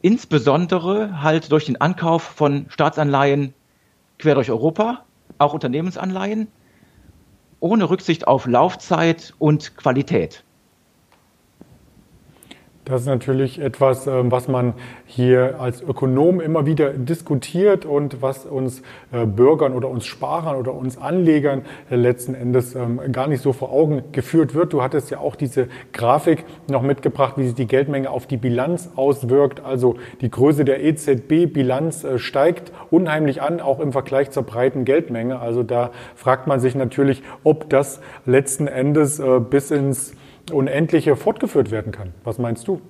Insbesondere 0.01 1.21
halt 1.21 1.49
durch 1.53 1.63
den 1.63 1.79
Ankauf 1.79 2.21
von 2.21 2.65
Staatsanleihen 2.67 3.53
quer 4.19 4.35
durch 4.35 4.51
Europa, 4.51 5.05
auch 5.37 5.53
Unternehmensanleihen, 5.53 6.49
ohne 7.61 7.89
Rücksicht 7.89 8.27
auf 8.27 8.45
Laufzeit 8.45 9.33
und 9.39 9.77
Qualität. 9.77 10.43
Das 12.87 13.01
ist 13.01 13.07
natürlich 13.07 13.59
etwas, 13.59 14.07
ähm, 14.07 14.31
was 14.31 14.47
man 14.47 14.73
hier 15.05 15.59
als 15.59 15.81
Ökonom 15.81 16.39
immer 16.39 16.65
wieder 16.65 16.91
diskutiert 16.91 17.85
und 17.85 18.21
was 18.21 18.45
uns 18.45 18.81
äh, 19.11 19.25
Bürgern 19.25 19.73
oder 19.73 19.89
uns 19.89 20.05
Sparern 20.05 20.55
oder 20.55 20.73
uns 20.73 20.97
Anlegern 20.97 21.63
äh, 21.91 21.97
letzten 21.97 22.33
Endes 22.33 22.75
ähm, 22.75 23.01
gar 23.11 23.27
nicht 23.27 23.41
so 23.41 23.51
vor 23.51 23.73
Augen 23.73 24.03
geführt 24.13 24.55
wird. 24.55 24.71
Du 24.71 24.81
hattest 24.81 25.11
ja 25.11 25.19
auch 25.19 25.35
diese 25.35 25.67
Grafik 25.91 26.45
noch 26.69 26.81
mitgebracht, 26.81 27.33
wie 27.35 27.47
sich 27.47 27.55
die 27.55 27.67
Geldmenge 27.67 28.09
auf 28.09 28.25
die 28.25 28.37
Bilanz 28.37 28.89
auswirkt. 28.95 29.65
Also 29.65 29.97
die 30.21 30.31
Größe 30.31 30.63
der 30.63 30.81
EZB-Bilanz 30.81 32.05
äh, 32.05 32.19
steigt 32.19 32.71
unheimlich 32.89 33.41
an, 33.41 33.59
auch 33.59 33.81
im 33.81 33.91
Vergleich 33.91 34.31
zur 34.31 34.43
breiten 34.43 34.85
Geldmenge. 34.85 35.41
Also 35.41 35.61
da 35.61 35.91
fragt 36.15 36.47
man 36.47 36.61
sich 36.61 36.73
natürlich, 36.73 37.21
ob 37.43 37.69
das 37.69 37.99
letzten 38.25 38.67
Endes 38.67 39.21
bis 39.49 39.71
ins 39.71 40.13
Unendliche 40.51 41.15
fortgeführt 41.15 41.71
werden 41.71 41.91
kann. 41.91 42.13
Was 42.23 42.37
meinst 42.37 42.67
du? 42.67 42.81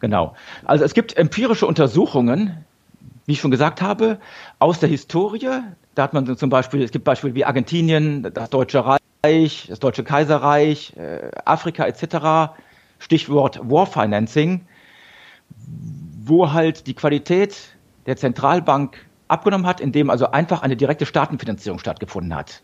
Genau. 0.00 0.34
Also 0.64 0.84
es 0.84 0.94
gibt 0.94 1.16
empirische 1.16 1.66
Untersuchungen, 1.66 2.64
wie 3.26 3.32
ich 3.32 3.40
schon 3.40 3.50
gesagt 3.50 3.82
habe, 3.82 4.18
aus 4.58 4.80
der 4.80 4.88
Historie. 4.88 5.60
Da 5.94 6.02
hat 6.02 6.14
man 6.14 6.36
zum 6.36 6.50
Beispiel, 6.50 6.82
es 6.82 6.90
gibt 6.90 7.04
Beispiele 7.04 7.34
wie 7.34 7.44
Argentinien, 7.44 8.22
das 8.34 8.50
Deutsche 8.50 8.84
Reich, 9.22 9.66
das 9.68 9.78
Deutsche 9.78 10.04
Kaiserreich, 10.04 10.94
äh, 10.96 11.30
Afrika 11.44 11.84
etc. 11.84 12.54
Stichwort 12.98 13.60
War 13.62 13.86
Financing, 13.86 14.62
wo 16.24 16.52
halt 16.52 16.86
die 16.86 16.94
Qualität 16.94 17.76
der 18.06 18.16
Zentralbank 18.16 19.06
abgenommen 19.28 19.66
hat, 19.66 19.80
indem 19.80 20.10
also 20.10 20.30
einfach 20.30 20.62
eine 20.62 20.76
direkte 20.76 21.06
Staatenfinanzierung 21.06 21.78
stattgefunden 21.78 22.34
hat. 22.34 22.62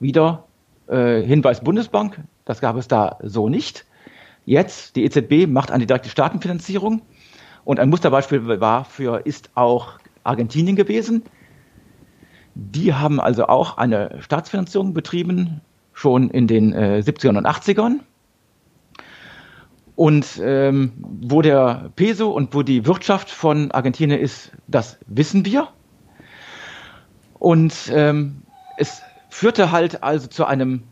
Wieder 0.00 0.44
äh, 0.88 1.22
Hinweis 1.22 1.62
Bundesbank, 1.62 2.20
das 2.44 2.60
gab 2.60 2.76
es 2.76 2.88
da 2.88 3.18
so 3.22 3.48
nicht. 3.48 3.84
Jetzt, 4.44 4.96
die 4.96 5.04
EZB 5.04 5.46
macht 5.48 5.70
eine 5.70 5.86
direkte 5.86 6.10
Staatenfinanzierung 6.10 7.02
und 7.64 7.80
ein 7.80 7.88
Musterbeispiel 7.88 8.60
war 8.60 8.84
für, 8.84 9.24
ist 9.24 9.50
auch 9.54 9.98
Argentinien 10.22 10.76
gewesen. 10.76 11.22
Die 12.54 12.94
haben 12.94 13.20
also 13.20 13.46
auch 13.46 13.78
eine 13.78 14.18
Staatsfinanzierung 14.20 14.94
betrieben, 14.94 15.60
schon 15.92 16.30
in 16.30 16.46
den 16.46 16.72
äh, 16.72 17.02
70ern 17.04 17.38
und 17.38 17.46
80ern. 17.46 18.00
Und 19.96 20.40
ähm, 20.42 20.92
wo 20.98 21.40
der 21.40 21.90
Peso 21.94 22.30
und 22.30 22.54
wo 22.54 22.62
die 22.62 22.84
Wirtschaft 22.84 23.30
von 23.30 23.70
Argentinien 23.70 24.20
ist, 24.20 24.50
das 24.66 24.98
wissen 25.06 25.44
wir. 25.44 25.68
Und 27.38 27.92
ähm, 27.92 28.42
es 28.76 29.02
führte 29.30 29.70
halt 29.70 30.02
also 30.02 30.26
zu 30.26 30.44
einem 30.46 30.82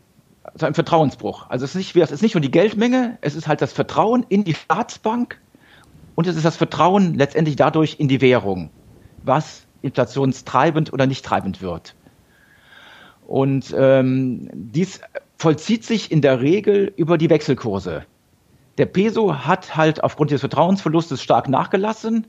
zu 0.57 0.65
einem 0.65 0.75
Vertrauensbruch. 0.75 1.49
Also 1.49 1.65
es 1.65 1.71
ist, 1.71 1.77
nicht, 1.77 1.95
es 1.95 2.11
ist 2.11 2.21
nicht 2.21 2.35
nur 2.35 2.41
die 2.41 2.51
Geldmenge, 2.51 3.17
es 3.21 3.35
ist 3.35 3.47
halt 3.47 3.61
das 3.61 3.73
Vertrauen 3.73 4.25
in 4.29 4.43
die 4.43 4.53
Staatsbank 4.53 5.39
und 6.15 6.27
es 6.27 6.35
ist 6.35 6.45
das 6.45 6.57
Vertrauen 6.57 7.15
letztendlich 7.15 7.55
dadurch 7.55 7.99
in 7.99 8.07
die 8.07 8.21
Währung, 8.21 8.69
was 9.23 9.65
inflationstreibend 9.81 10.93
oder 10.93 11.07
nicht 11.07 11.25
treibend 11.25 11.61
wird. 11.61 11.95
Und 13.25 13.73
ähm, 13.77 14.49
dies 14.53 15.01
vollzieht 15.37 15.83
sich 15.85 16.11
in 16.11 16.21
der 16.21 16.41
Regel 16.41 16.93
über 16.95 17.17
die 17.17 17.29
Wechselkurse. 17.29 18.05
Der 18.77 18.85
Peso 18.85 19.45
hat 19.45 19.75
halt 19.75 20.03
aufgrund 20.03 20.31
des 20.31 20.41
Vertrauensverlustes 20.41 21.21
stark 21.21 21.47
nachgelassen. 21.47 22.27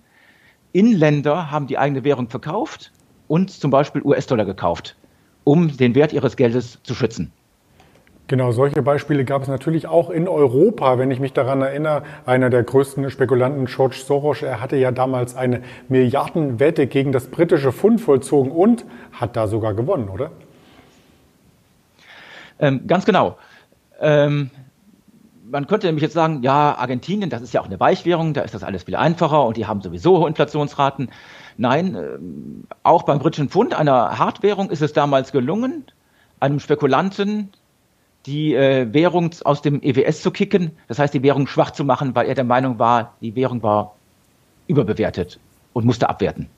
Inländer 0.72 1.50
haben 1.50 1.66
die 1.66 1.78
eigene 1.78 2.04
Währung 2.04 2.28
verkauft 2.28 2.92
und 3.28 3.50
zum 3.50 3.70
Beispiel 3.70 4.02
US-Dollar 4.02 4.44
gekauft, 4.44 4.96
um 5.44 5.76
den 5.76 5.94
Wert 5.94 6.12
ihres 6.12 6.36
Geldes 6.36 6.80
zu 6.82 6.94
schützen. 6.94 7.32
Genau, 8.26 8.52
solche 8.52 8.80
Beispiele 8.80 9.26
gab 9.26 9.42
es 9.42 9.48
natürlich 9.48 9.86
auch 9.86 10.08
in 10.08 10.28
Europa. 10.28 10.98
Wenn 10.98 11.10
ich 11.10 11.20
mich 11.20 11.34
daran 11.34 11.60
erinnere, 11.60 12.04
einer 12.24 12.48
der 12.48 12.62
größten 12.62 13.10
Spekulanten, 13.10 13.66
George 13.66 13.96
Soros, 13.96 14.40
er 14.40 14.62
hatte 14.62 14.76
ja 14.76 14.92
damals 14.92 15.36
eine 15.36 15.62
Milliardenwette 15.90 16.86
gegen 16.86 17.12
das 17.12 17.26
britische 17.26 17.70
Pfund 17.70 18.00
vollzogen 18.00 18.50
und 18.50 18.86
hat 19.12 19.36
da 19.36 19.46
sogar 19.46 19.74
gewonnen, 19.74 20.08
oder? 20.08 20.30
Ähm, 22.58 22.86
ganz 22.86 23.04
genau. 23.04 23.36
Ähm, 24.00 24.50
man 25.50 25.66
könnte 25.66 25.86
nämlich 25.86 26.02
jetzt 26.02 26.14
sagen, 26.14 26.42
ja, 26.42 26.74
Argentinien, 26.76 27.28
das 27.28 27.42
ist 27.42 27.52
ja 27.52 27.60
auch 27.60 27.66
eine 27.66 27.78
Weichwährung, 27.78 28.32
da 28.32 28.40
ist 28.40 28.54
das 28.54 28.62
alles 28.64 28.84
viel 28.84 28.96
einfacher 28.96 29.44
und 29.44 29.58
die 29.58 29.66
haben 29.66 29.82
sowieso 29.82 30.20
hohe 30.20 30.28
Inflationsraten. 30.28 31.10
Nein, 31.58 31.94
ähm, 31.94 32.64
auch 32.84 33.02
beim 33.02 33.18
britischen 33.18 33.50
Pfund, 33.50 33.74
einer 33.74 34.18
Hartwährung, 34.18 34.70
ist 34.70 34.80
es 34.80 34.94
damals 34.94 35.30
gelungen, 35.30 35.84
einem 36.40 36.58
Spekulanten 36.58 37.50
die 38.26 38.54
äh, 38.54 38.92
Währung 38.92 39.30
aus 39.44 39.62
dem 39.62 39.82
EWS 39.82 40.22
zu 40.22 40.30
kicken, 40.30 40.72
das 40.88 40.98
heißt 40.98 41.12
die 41.14 41.22
Währung 41.22 41.46
schwach 41.46 41.70
zu 41.70 41.84
machen, 41.84 42.14
weil 42.14 42.26
er 42.26 42.34
der 42.34 42.44
Meinung 42.44 42.78
war, 42.78 43.14
die 43.20 43.34
Währung 43.36 43.62
war 43.62 43.96
überbewertet 44.66 45.38
und 45.72 45.84
musste 45.84 46.08
abwerten. 46.08 46.48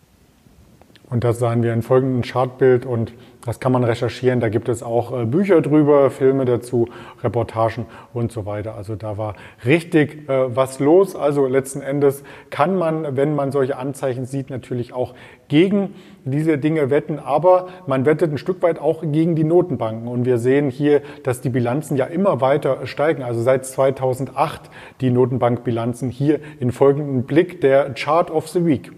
Und 1.08 1.25
das 1.25 1.38
sahen 1.38 1.62
wir 1.62 1.73
in 1.73 1.82
folgendem 1.82 2.23
Chartbild 2.23 2.85
und 2.85 3.12
das 3.47 3.61
kann 3.61 3.73
man 3.73 3.85
recherchieren. 3.85 4.41
Da 4.41 4.49
gibt 4.49 4.69
es 4.69 4.83
auch 4.83 5.19
äh, 5.19 5.25
Bücher 5.25 5.62
drüber, 5.62 6.11
Filme 6.11 6.45
dazu, 6.45 6.88
Reportagen 7.23 7.87
und 8.12 8.33
so 8.33 8.45
weiter. 8.45 8.75
Also 8.75 8.97
da 8.97 9.17
war 9.17 9.37
richtig 9.65 10.29
äh, 10.29 10.55
was 10.55 10.81
los. 10.81 11.15
Also 11.15 11.47
letzten 11.47 11.81
Endes 11.81 12.25
kann 12.50 12.76
man, 12.76 13.17
wenn 13.17 13.35
man 13.35 13.53
solche 13.53 13.76
Anzeichen 13.76 14.26
sieht, 14.26 14.50
natürlich 14.50 14.93
auch 14.93 15.15
gegen 15.49 15.95
diese 16.25 16.59
Dinge 16.59 16.91
wetten. 16.91 17.21
Aber 17.21 17.69
man 17.87 18.05
wettet 18.05 18.33
ein 18.33 18.38
Stück 18.38 18.62
weit 18.62 18.81
auch 18.81 19.03
gegen 19.03 19.37
die 19.37 19.45
Notenbanken. 19.45 20.09
Und 20.09 20.25
wir 20.25 20.38
sehen 20.38 20.69
hier, 20.69 21.03
dass 21.23 21.41
die 21.41 21.50
Bilanzen 21.50 21.97
ja 21.97 22.07
immer 22.07 22.41
weiter 22.41 22.87
steigen. 22.87 23.23
Also 23.23 23.41
seit 23.43 23.65
2008 23.65 24.62
die 25.00 25.11
Notenbankbilanzen 25.11 26.11
hier 26.11 26.41
in 26.59 26.73
folgendem 26.73 27.23
Blick 27.23 27.61
der 27.61 27.95
Chart 27.95 28.31
of 28.31 28.49
the 28.49 28.67
Week. 28.67 28.91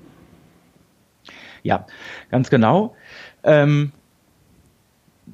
Ja, 1.62 1.86
ganz 2.30 2.48
genau. 2.48 2.94
Ähm, 3.42 3.92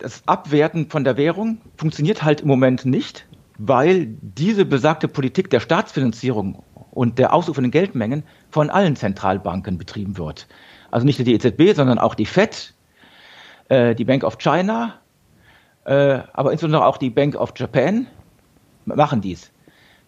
das 0.04 0.22
Abwerten 0.26 0.90
von 0.90 1.02
der 1.02 1.16
Währung 1.16 1.62
funktioniert 1.78 2.22
halt 2.22 2.42
im 2.42 2.48
Moment 2.48 2.84
nicht, 2.84 3.26
weil 3.56 4.06
diese 4.20 4.66
besagte 4.66 5.08
Politik 5.08 5.48
der 5.48 5.60
Staatsfinanzierung 5.60 6.62
und 6.90 7.18
der 7.18 7.32
ausufernden 7.32 7.70
Geldmengen 7.70 8.22
von 8.50 8.68
allen 8.68 8.96
Zentralbanken 8.96 9.78
betrieben 9.78 10.18
wird. 10.18 10.46
Also 10.90 11.06
nicht 11.06 11.18
nur 11.18 11.24
die 11.24 11.32
EZB, 11.32 11.74
sondern 11.74 11.98
auch 11.98 12.14
die 12.14 12.26
Fed, 12.26 12.74
äh, 13.70 13.94
die 13.94 14.04
Bank 14.04 14.24
of 14.24 14.36
China, 14.36 15.00
äh, 15.86 16.18
aber 16.34 16.52
insbesondere 16.52 16.84
auch 16.84 16.98
die 16.98 17.08
Bank 17.08 17.34
of 17.36 17.54
Japan 17.56 18.06
machen 18.84 19.22
dies. 19.22 19.52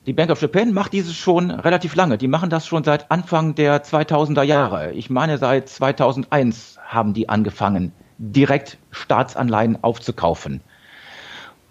Die 0.05 0.13
Bank 0.13 0.31
of 0.31 0.43
Japan 0.43 0.75
macht 0.75 0.93
dieses 0.93 1.15
schon 1.17 1.51
relativ 1.51 1.95
lange. 1.95 2.19
Die 2.19 2.29
machen 2.29 2.51
das 2.51 2.67
schon 2.67 2.85
seit 2.85 3.11
Anfang 3.11 3.55
der 3.55 3.83
2000er 3.83 4.43
Jahre. 4.43 4.93
Ich 4.93 5.09
meine, 5.09 5.39
seit 5.39 5.71
2001 5.71 6.79
haben 6.85 7.15
die 7.15 7.31
angefangen, 7.31 7.93
direkt 8.19 8.79
Staatsanleihen 8.91 9.83
aufzukaufen. 9.83 10.61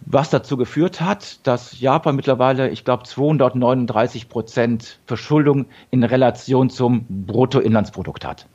Was 0.02 0.30
dazu 0.30 0.56
geführt 0.58 1.02
hat, 1.02 1.46
dass 1.48 1.80
Japan 1.80 2.16
mittlerweile, 2.16 2.70
ich 2.70 2.86
glaube, 2.86 3.04
239 3.04 4.30
Prozent 4.30 5.00
Verschuldung 5.08 5.66
in 5.90 6.04
Relation 6.04 6.70
zum 6.70 7.06
Bruttoinlandsprodukt 7.10 8.25
hat. 8.25 8.48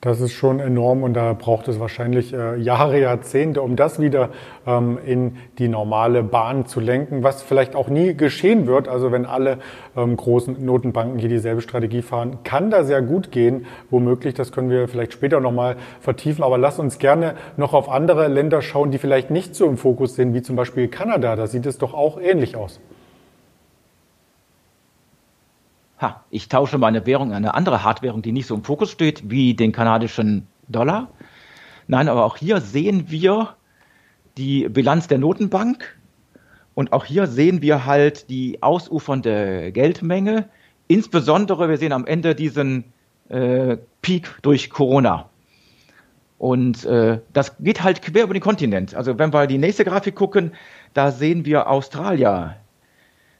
Das 0.00 0.20
ist 0.20 0.30
schon 0.30 0.60
enorm 0.60 1.02
und 1.02 1.14
da 1.14 1.32
braucht 1.32 1.66
es 1.66 1.80
wahrscheinlich 1.80 2.32
äh, 2.32 2.54
Jahre, 2.56 3.00
Jahrzehnte, 3.00 3.62
um 3.62 3.74
das 3.74 3.98
wieder 3.98 4.28
ähm, 4.64 4.96
in 5.04 5.38
die 5.58 5.66
normale 5.66 6.22
Bahn 6.22 6.66
zu 6.66 6.78
lenken, 6.78 7.24
was 7.24 7.42
vielleicht 7.42 7.74
auch 7.74 7.88
nie 7.88 8.14
geschehen 8.14 8.68
wird. 8.68 8.86
Also 8.86 9.10
wenn 9.10 9.26
alle 9.26 9.58
ähm, 9.96 10.16
großen 10.16 10.64
Notenbanken 10.64 11.18
hier 11.18 11.28
dieselbe 11.28 11.62
Strategie 11.62 12.02
fahren, 12.02 12.38
kann 12.44 12.70
da 12.70 12.84
sehr 12.84 13.02
gut 13.02 13.32
gehen, 13.32 13.66
womöglich. 13.90 14.34
Das 14.34 14.52
können 14.52 14.70
wir 14.70 14.86
vielleicht 14.86 15.14
später 15.14 15.40
nochmal 15.40 15.74
vertiefen. 16.00 16.44
Aber 16.44 16.58
lass 16.58 16.78
uns 16.78 17.00
gerne 17.00 17.34
noch 17.56 17.74
auf 17.74 17.88
andere 17.88 18.28
Länder 18.28 18.62
schauen, 18.62 18.92
die 18.92 18.98
vielleicht 18.98 19.32
nicht 19.32 19.56
so 19.56 19.66
im 19.66 19.76
Fokus 19.76 20.14
sind, 20.14 20.32
wie 20.32 20.42
zum 20.42 20.54
Beispiel 20.54 20.86
Kanada. 20.86 21.34
Da 21.34 21.48
sieht 21.48 21.66
es 21.66 21.76
doch 21.76 21.92
auch 21.92 22.20
ähnlich 22.20 22.54
aus. 22.54 22.78
Ha, 26.00 26.24
ich 26.30 26.48
tausche 26.48 26.78
meine 26.78 27.06
Währung 27.06 27.30
in 27.30 27.34
eine 27.34 27.54
andere 27.54 27.82
Hardwährung, 27.82 28.22
die 28.22 28.32
nicht 28.32 28.46
so 28.46 28.54
im 28.54 28.64
Fokus 28.64 28.90
steht, 28.90 29.30
wie 29.30 29.54
den 29.54 29.72
kanadischen 29.72 30.46
Dollar. 30.68 31.08
Nein, 31.86 32.08
aber 32.08 32.24
auch 32.24 32.36
hier 32.36 32.60
sehen 32.60 33.10
wir 33.10 33.56
die 34.36 34.68
Bilanz 34.68 35.08
der 35.08 35.18
Notenbank 35.18 35.98
und 36.74 36.92
auch 36.92 37.04
hier 37.04 37.26
sehen 37.26 37.62
wir 37.62 37.86
halt 37.86 38.30
die 38.30 38.62
ausufernde 38.62 39.72
Geldmenge. 39.72 40.48
Insbesondere, 40.86 41.68
wir 41.68 41.76
sehen 41.76 41.92
am 41.92 42.06
Ende 42.06 42.34
diesen 42.34 42.84
äh, 43.28 43.76
Peak 44.00 44.38
durch 44.42 44.70
Corona. 44.70 45.28
Und 46.38 46.84
äh, 46.84 47.18
das 47.32 47.56
geht 47.58 47.82
halt 47.82 48.00
quer 48.00 48.22
über 48.22 48.32
den 48.32 48.42
Kontinent. 48.42 48.94
Also 48.94 49.18
wenn 49.18 49.32
wir 49.32 49.48
die 49.48 49.58
nächste 49.58 49.84
Grafik 49.84 50.14
gucken, 50.14 50.52
da 50.94 51.10
sehen 51.10 51.44
wir 51.44 51.68
Australier, 51.68 52.56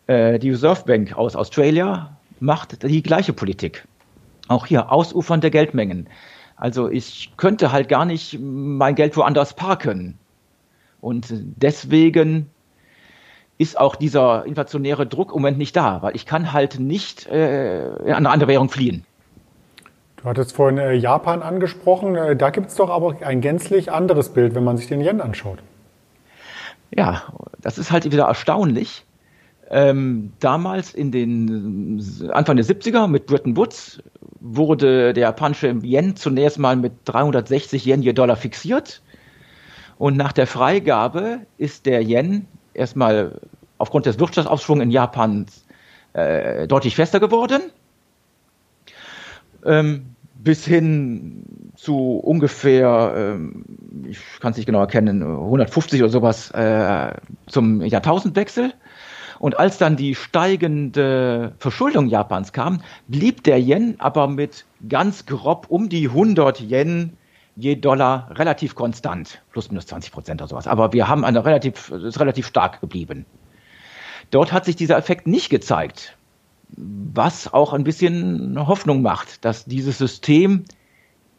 äh, 0.08 0.40
die 0.40 0.50
Reserve 0.50 0.82
Bank 0.84 1.16
aus 1.16 1.36
Australia 1.36 2.17
macht 2.40 2.82
die 2.82 3.02
gleiche 3.02 3.32
Politik. 3.32 3.86
Auch 4.48 4.66
hier 4.66 4.90
ausufernde 4.92 5.50
Geldmengen. 5.50 6.08
Also 6.56 6.88
ich 6.88 7.32
könnte 7.36 7.70
halt 7.70 7.88
gar 7.88 8.04
nicht 8.04 8.38
mein 8.40 8.94
Geld 8.94 9.16
woanders 9.16 9.54
parken. 9.54 10.18
Und 11.00 11.26
deswegen 11.30 12.50
ist 13.58 13.78
auch 13.78 13.96
dieser 13.96 14.46
inflationäre 14.46 15.06
Druck 15.06 15.30
im 15.30 15.40
Moment 15.40 15.58
nicht 15.58 15.76
da, 15.76 16.02
weil 16.02 16.16
ich 16.16 16.26
kann 16.26 16.52
halt 16.52 16.78
nicht 16.78 17.26
äh, 17.26 17.96
in 17.98 18.12
eine 18.12 18.30
andere 18.30 18.48
Währung 18.48 18.68
fliehen. 18.68 19.04
Du 20.16 20.24
hattest 20.24 20.54
vorhin 20.54 20.78
äh, 20.78 20.94
Japan 20.94 21.42
angesprochen. 21.42 22.16
Äh, 22.16 22.36
da 22.36 22.50
gibt 22.50 22.68
es 22.68 22.74
doch 22.74 22.90
aber 22.90 23.16
ein 23.20 23.40
gänzlich 23.40 23.92
anderes 23.92 24.30
Bild, 24.30 24.54
wenn 24.54 24.64
man 24.64 24.76
sich 24.76 24.88
den 24.88 25.00
Yen 25.00 25.20
anschaut. 25.20 25.58
Ja, 26.90 27.22
das 27.60 27.78
ist 27.78 27.92
halt 27.92 28.04
wieder 28.10 28.24
erstaunlich. 28.24 29.04
Ähm, 29.70 30.32
damals 30.40 30.94
in 30.94 31.12
den 31.12 32.30
Anfang 32.32 32.56
der 32.56 32.64
70er 32.64 33.06
mit 33.06 33.26
Bretton 33.26 33.56
Woods 33.56 34.02
wurde 34.40 35.12
der 35.12 35.24
japanische 35.24 35.68
Yen 35.82 36.16
zunächst 36.16 36.58
mal 36.58 36.76
mit 36.76 36.92
360 37.04 37.84
Yen 37.84 38.02
je 38.02 38.14
Dollar 38.14 38.36
fixiert. 38.36 39.02
Und 39.98 40.16
nach 40.16 40.32
der 40.32 40.46
Freigabe 40.46 41.40
ist 41.58 41.84
der 41.84 42.02
Yen 42.02 42.46
erstmal 42.72 43.40
aufgrund 43.76 44.06
des 44.06 44.18
Wirtschaftsaufschwungs 44.18 44.82
in 44.82 44.90
Japan 44.90 45.46
äh, 46.14 46.66
deutlich 46.66 46.94
fester 46.94 47.20
geworden. 47.20 47.60
Ähm, 49.66 50.14
bis 50.34 50.64
hin 50.64 51.72
zu 51.74 52.16
ungefähr, 52.18 53.12
ähm, 53.16 53.64
ich 54.08 54.18
kann 54.40 54.52
es 54.52 54.56
nicht 54.56 54.66
genau 54.66 54.80
erkennen, 54.80 55.22
150 55.22 56.00
oder 56.00 56.10
sowas 56.10 56.50
äh, 56.52 57.12
zum 57.46 57.82
Jahrtausendwechsel. 57.82 58.72
Und 59.38 59.58
als 59.58 59.78
dann 59.78 59.96
die 59.96 60.14
steigende 60.14 61.54
Verschuldung 61.58 62.08
Japans 62.08 62.52
kam, 62.52 62.82
blieb 63.06 63.44
der 63.44 63.60
Yen 63.60 63.96
aber 63.98 64.26
mit 64.28 64.64
ganz 64.88 65.26
grob 65.26 65.66
um 65.68 65.88
die 65.88 66.08
100 66.08 66.60
Yen 66.60 67.16
je 67.56 67.74
Dollar 67.74 68.30
relativ 68.38 68.74
konstant, 68.74 69.42
plus 69.52 69.70
minus 69.70 69.86
20 69.86 70.12
Prozent 70.12 70.40
oder 70.40 70.48
sowas. 70.48 70.66
Aber 70.66 70.92
wir 70.92 71.08
haben 71.08 71.24
eine 71.24 71.44
relativ, 71.44 71.90
ist 71.90 72.20
relativ 72.20 72.46
stark 72.46 72.80
geblieben. 72.80 73.26
Dort 74.30 74.52
hat 74.52 74.64
sich 74.64 74.76
dieser 74.76 74.96
Effekt 74.96 75.26
nicht 75.26 75.50
gezeigt, 75.50 76.16
was 76.76 77.52
auch 77.52 77.72
ein 77.72 77.84
bisschen 77.84 78.66
Hoffnung 78.66 79.02
macht, 79.02 79.44
dass 79.44 79.64
dieses 79.64 79.98
System 79.98 80.64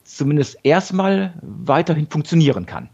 zumindest 0.04 0.58
erstmal 0.64 1.34
weiterhin 1.42 2.08
funktionieren 2.08 2.66
kann. 2.66 2.90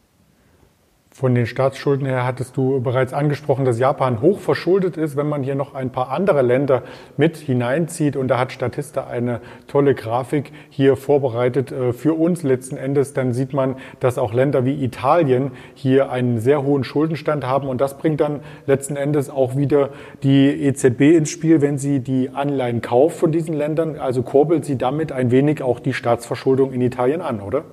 Von 1.17 1.33
den 1.33 1.45
Staatsschulden 1.45 2.05
her 2.05 2.25
hattest 2.25 2.57
du 2.57 2.81
bereits 2.81 3.13
angesprochen, 3.13 3.63
dass 3.63 3.79
Japan 3.79 4.19
hoch 4.19 4.41
verschuldet 4.41 4.97
ist, 4.97 5.15
wenn 5.15 5.29
man 5.29 5.43
hier 5.43 5.55
noch 5.55 5.73
ein 5.73 5.89
paar 5.89 6.11
andere 6.11 6.41
Länder 6.41 6.83
mit 7.15 7.37
hineinzieht. 7.37 8.17
Und 8.17 8.27
da 8.27 8.37
hat 8.37 8.51
Statista 8.51 9.07
eine 9.07 9.39
tolle 9.67 9.95
Grafik 9.95 10.51
hier 10.69 10.97
vorbereitet 10.97 11.71
äh, 11.71 11.93
für 11.93 12.15
uns 12.15 12.43
letzten 12.43 12.75
Endes. 12.75 13.13
Dann 13.13 13.31
sieht 13.31 13.53
man, 13.53 13.77
dass 14.01 14.17
auch 14.17 14.33
Länder 14.33 14.65
wie 14.65 14.83
Italien 14.83 15.51
hier 15.73 16.11
einen 16.11 16.41
sehr 16.41 16.63
hohen 16.63 16.83
Schuldenstand 16.83 17.47
haben. 17.47 17.69
Und 17.69 17.79
das 17.79 17.97
bringt 17.97 18.19
dann 18.19 18.41
letzten 18.67 18.97
Endes 18.97 19.29
auch 19.29 19.55
wieder 19.55 19.91
die 20.21 20.49
EZB 20.49 21.15
ins 21.15 21.29
Spiel, 21.29 21.61
wenn 21.61 21.77
sie 21.77 22.01
die 22.01 22.31
Anleihen 22.33 22.81
kauft 22.81 23.15
von 23.15 23.31
diesen 23.31 23.53
Ländern. 23.53 23.97
Also 23.97 24.21
kurbelt 24.21 24.65
sie 24.65 24.77
damit 24.77 25.13
ein 25.13 25.31
wenig 25.31 25.63
auch 25.63 25.79
die 25.79 25.93
Staatsverschuldung 25.93 26.73
in 26.73 26.81
Italien 26.81 27.21
an, 27.21 27.39
oder? 27.39 27.63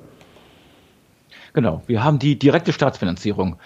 Genau, 1.53 1.83
wir 1.87 2.03
haben 2.03 2.19
die 2.19 2.39
direkte 2.39 2.73
Staatsfinanzierung. 2.73 3.57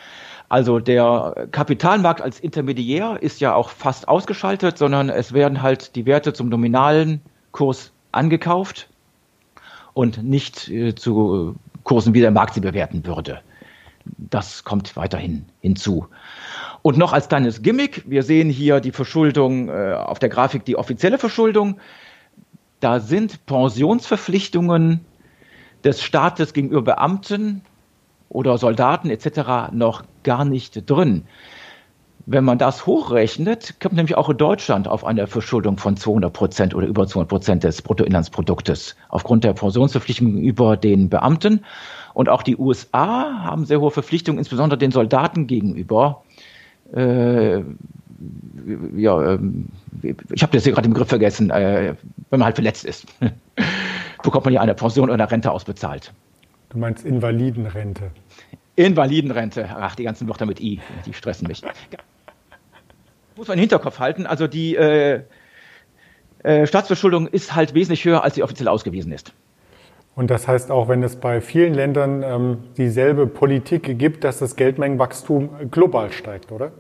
Also 0.49 0.79
der 0.79 1.49
Kapitalmarkt 1.51 2.21
als 2.21 2.39
Intermediär 2.41 3.19
ist 3.21 3.41
ja 3.41 3.55
auch 3.55 3.71
fast 3.71 4.09
ausgeschaltet, 4.09 4.79
sondern 4.79 5.09
es 5.09 5.33
werden 5.33 5.63
halt 5.63 5.97
die 5.97 6.07
Werte 6.07 6.33
zum 6.33 6.49
nominalen 6.49 7.21
Kurs 7.51 7.93
angekauft 8.13 8.89
und 9.93 10.23
nicht 10.23 10.69
äh, 10.69 10.95
zu 10.95 11.57
Kursen, 11.83 12.15
wie 12.15 12.21
der 12.21 12.31
Markt 12.31 12.55
sie 12.55 12.61
bewerten 12.61 13.07
würde. 13.07 13.41
Das 14.05 14.63
kommt 14.63 14.97
weiterhin 14.97 15.47
hinzu. 15.61 16.07
Und 16.83 16.99
noch 16.99 17.13
als 17.13 17.29
kleines 17.29 17.63
Gimmick, 17.63 18.05
wir 18.07 18.23
sehen 18.23 18.49
hier 18.49 18.81
die 18.81 18.93
Verschuldung 18.93 19.69
äh, 19.69 19.95
auf 19.95 20.21
der 20.21 20.29
Grafik, 20.29 20.65
die 20.65 20.77
offizielle 20.77 21.19
Verschuldung. 21.19 21.81
Da 22.79 23.01
sind 23.01 23.47
Pensionsverpflichtungen 23.47 25.05
des 25.83 26.03
Staates 26.03 26.53
gegenüber 26.53 26.83
Beamten 26.83 27.63
oder 28.29 28.59
Soldaten 28.59 29.11
etc. 29.11 29.73
noch 29.73 30.05
gar 30.23 30.45
nicht 30.45 30.89
drin. 30.91 31.25
Wenn 32.29 32.43
man 32.43 32.59
das 32.59 32.87
hochrechnet, 32.87 33.79
kommt 33.81 33.95
nämlich 33.95 34.17
auch 34.17 34.29
in 34.29 34.37
Deutschland 34.37 34.89
auf 34.89 35.05
eine 35.05 35.29
Verschuldung 35.29 35.79
von 35.79 35.97
200 35.97 36.33
Prozent 36.33 36.75
oder 36.75 36.89
über 36.89 37.07
200 37.07 37.29
Prozent 37.29 37.65
des 37.65 37.83
Bruttoinlandsproduktes 37.83 38.97
aufgrund 39.11 39.45
der 39.45 39.53
Pensionsverpflichtungen 39.53 40.39
über 40.39 40.77
den 40.77 41.09
Beamten. 41.09 41.65
Und 42.15 42.29
auch 42.29 42.43
die 42.43 42.57
USA 42.57 43.45
haben 43.45 43.65
sehr 43.65 43.81
hohe 43.81 43.93
Verpflichtungen, 43.93 44.39
insbesondere 44.39 44.77
den 44.77 44.91
Soldaten 44.91 45.47
gegenüber. 45.47 46.25
Äh, 46.93 47.63
ja, 48.97 49.35
äh, 49.35 49.39
ich 50.33 50.43
habe 50.43 50.57
jetzt 50.57 50.65
hier 50.65 50.73
gerade 50.73 50.89
den 50.89 50.95
Begriff 50.95 51.09
vergessen, 51.09 51.51
äh, 51.51 51.95
wenn 52.31 52.41
man 52.41 52.47
halt 52.47 52.57
verletzt 52.57 52.85
ist, 52.85 53.07
bekommt 54.23 54.47
man 54.47 54.55
ja 54.55 54.61
eine 54.61 54.75
Pension 54.75 55.05
oder 55.11 55.15
eine 55.15 55.31
Rente 55.31 55.53
ausbezahlt. 55.53 56.13
Du 56.69 56.79
meinst 56.79 57.05
Invalidenrente. 57.05 58.11
Invalidenrente. 58.75 59.69
Ach, 59.71 59.95
die 59.95 60.05
ganzen 60.05 60.29
Wörter 60.29 60.47
mit 60.47 60.61
I, 60.61 60.81
die 61.07 61.13
stressen 61.13 61.49
mich. 61.49 61.63
Muss 63.37 63.49
man 63.49 63.57
im 63.59 63.61
Hinterkopf 63.61 63.99
halten. 63.99 64.27
Also 64.27 64.47
die 64.47 64.77
äh, 64.77 65.23
äh, 66.43 66.67
Staatsverschuldung 66.67 67.27
ist 67.27 67.55
halt 67.55 67.75
wesentlich 67.75 68.05
höher, 68.05 68.23
als 68.23 68.35
sie 68.35 68.43
offiziell 68.43 68.69
ausgewiesen 68.69 69.13
ist. 69.13 69.33
Und 70.15 70.31
das 70.31 70.49
heißt 70.49 70.71
auch, 70.71 70.89
wenn 70.89 71.03
es 71.03 71.17
bei 71.17 71.41
vielen 71.41 71.75
Ländern 71.75 72.23
ähm, 72.23 72.59
dieselbe 72.79 73.27
Politik 73.27 73.99
gibt, 73.99 74.25
dass 74.25 74.39
das 74.39 74.57
Geldmengenwachstum 74.57 75.71
global 75.71 76.11
steigt, 76.11 76.53
oder? 76.53 76.73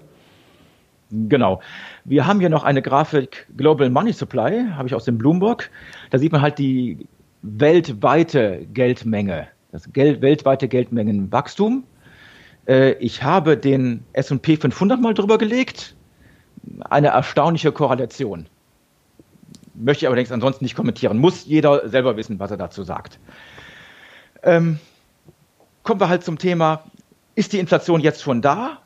Genau. 1.11 1.61
Wir 2.05 2.27
haben 2.27 2.40
hier 2.40 2.49
noch 2.49 2.64
eine 2.64 2.81
Grafik 2.83 3.46
Global 3.57 3.90
Money 3.90 4.12
Supply, 4.12 4.66
habe 4.72 4.88
ich 4.88 4.94
aus 4.94 5.05
dem 5.05 5.18
Bloomberg. 5.18 5.70
Da 6.11 6.18
sieht 6.18 6.33
man 6.33 6.40
halt 6.40 6.59
die 6.59 7.07
weltweite 7.42 8.66
Geldmenge, 8.72 9.49
das 9.72 9.92
Geld, 9.92 10.22
weltweite 10.22 10.68
Geldmengenwachstum. 10.68 11.85
Äh, 12.66 12.92
ich 12.94 13.22
habe 13.22 13.57
den 13.57 14.05
S&P 14.12 14.57
500 14.57 15.00
mal 15.00 15.14
drüber 15.14 15.38
gelegt. 15.38 15.94
Eine 16.88 17.09
erstaunliche 17.09 17.72
Korrelation. 17.72 18.46
Möchte 19.74 20.05
ich 20.05 20.09
allerdings 20.09 20.33
ansonsten 20.33 20.64
nicht 20.64 20.74
kommentieren. 20.74 21.18
Muss 21.18 21.44
jeder 21.46 21.88
selber 21.88 22.16
wissen, 22.16 22.38
was 22.38 22.50
er 22.50 22.57
dazu 22.57 22.83
sagt. 22.83 23.18
Ähm, 24.42 24.79
kommen 25.83 26.00
wir 26.00 26.09
halt 26.09 26.24
zum 26.24 26.38
Thema, 26.38 26.85
ist 27.35 27.52
die 27.52 27.59
Inflation 27.59 28.00
jetzt 28.00 28.22
schon 28.22 28.42
da? 28.42 28.79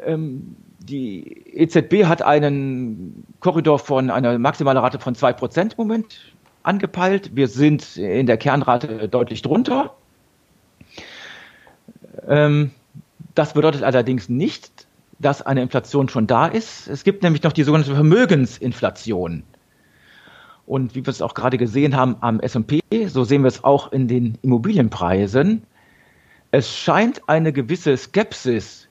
Ähm, 0.00 0.56
die 0.78 1.46
EZB 1.54 2.04
hat 2.06 2.22
einen 2.22 3.26
Korridor 3.40 3.78
von 3.78 4.10
einer 4.10 4.38
maximalen 4.38 4.78
Rate 4.78 4.98
von 4.98 5.14
2% 5.14 5.60
im 5.60 5.68
Moment 5.76 6.32
angepeilt. 6.62 7.34
Wir 7.34 7.48
sind 7.48 7.96
in 7.96 8.26
der 8.26 8.36
Kernrate 8.36 9.08
deutlich 9.08 9.42
drunter. 9.42 9.94
Ähm, 12.26 12.70
das 13.34 13.54
bedeutet 13.54 13.82
allerdings 13.82 14.28
nicht, 14.28 14.86
dass 15.18 15.42
eine 15.42 15.62
Inflation 15.62 16.08
schon 16.08 16.26
da 16.26 16.46
ist. 16.46 16.88
Es 16.88 17.04
gibt 17.04 17.22
nämlich 17.22 17.42
noch 17.42 17.52
die 17.52 17.62
sogenannte 17.62 17.94
Vermögensinflation. 17.94 19.42
Und 20.66 20.94
wie 20.94 21.04
wir 21.04 21.10
es 21.10 21.22
auch 21.22 21.34
gerade 21.34 21.56
gesehen 21.56 21.96
haben 21.96 22.16
am 22.20 22.40
S&P, 22.40 22.80
so 23.06 23.24
sehen 23.24 23.42
wir 23.42 23.48
es 23.48 23.64
auch 23.64 23.90
in 23.92 24.06
den 24.06 24.36
Immobilienpreisen. 24.42 25.62
Es 26.50 26.76
scheint 26.76 27.28
eine 27.28 27.52
gewisse 27.52 27.96
Skepsis 27.96 28.88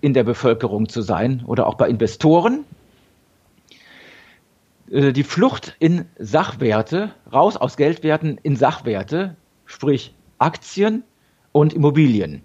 in 0.00 0.14
der 0.14 0.24
Bevölkerung 0.24 0.88
zu 0.88 1.02
sein 1.02 1.42
oder 1.46 1.66
auch 1.66 1.74
bei 1.74 1.88
Investoren. 1.88 2.64
Äh, 4.90 5.12
die 5.12 5.24
Flucht 5.24 5.76
in 5.78 6.06
Sachwerte, 6.18 7.12
raus 7.32 7.56
aus 7.56 7.76
Geldwerten 7.76 8.38
in 8.42 8.56
Sachwerte, 8.56 9.36
sprich 9.64 10.14
Aktien 10.38 11.04
und 11.52 11.72
Immobilien. 11.72 12.42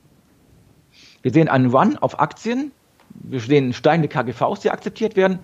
Wir 1.21 1.31
sehen 1.31 1.49
einen 1.49 1.71
Run 1.71 1.97
auf 1.97 2.19
Aktien, 2.19 2.71
wir 3.09 3.39
sehen 3.39 3.73
steigende 3.73 4.07
KGVs, 4.07 4.59
die 4.59 4.69
akzeptiert 4.69 5.15
werden. 5.15 5.39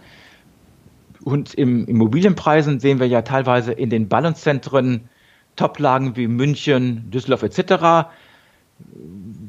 Und 1.24 1.54
im 1.54 1.86
Immobilienpreisen 1.86 2.80
sehen 2.80 3.00
wir 3.00 3.08
ja 3.08 3.22
teilweise 3.22 3.72
in 3.72 3.90
den 3.90 4.08
Ballungszentren 4.08 5.10
Toplagen 5.56 6.16
wie 6.16 6.28
München, 6.28 7.10
Düsseldorf 7.12 7.44
etc., 7.44 8.10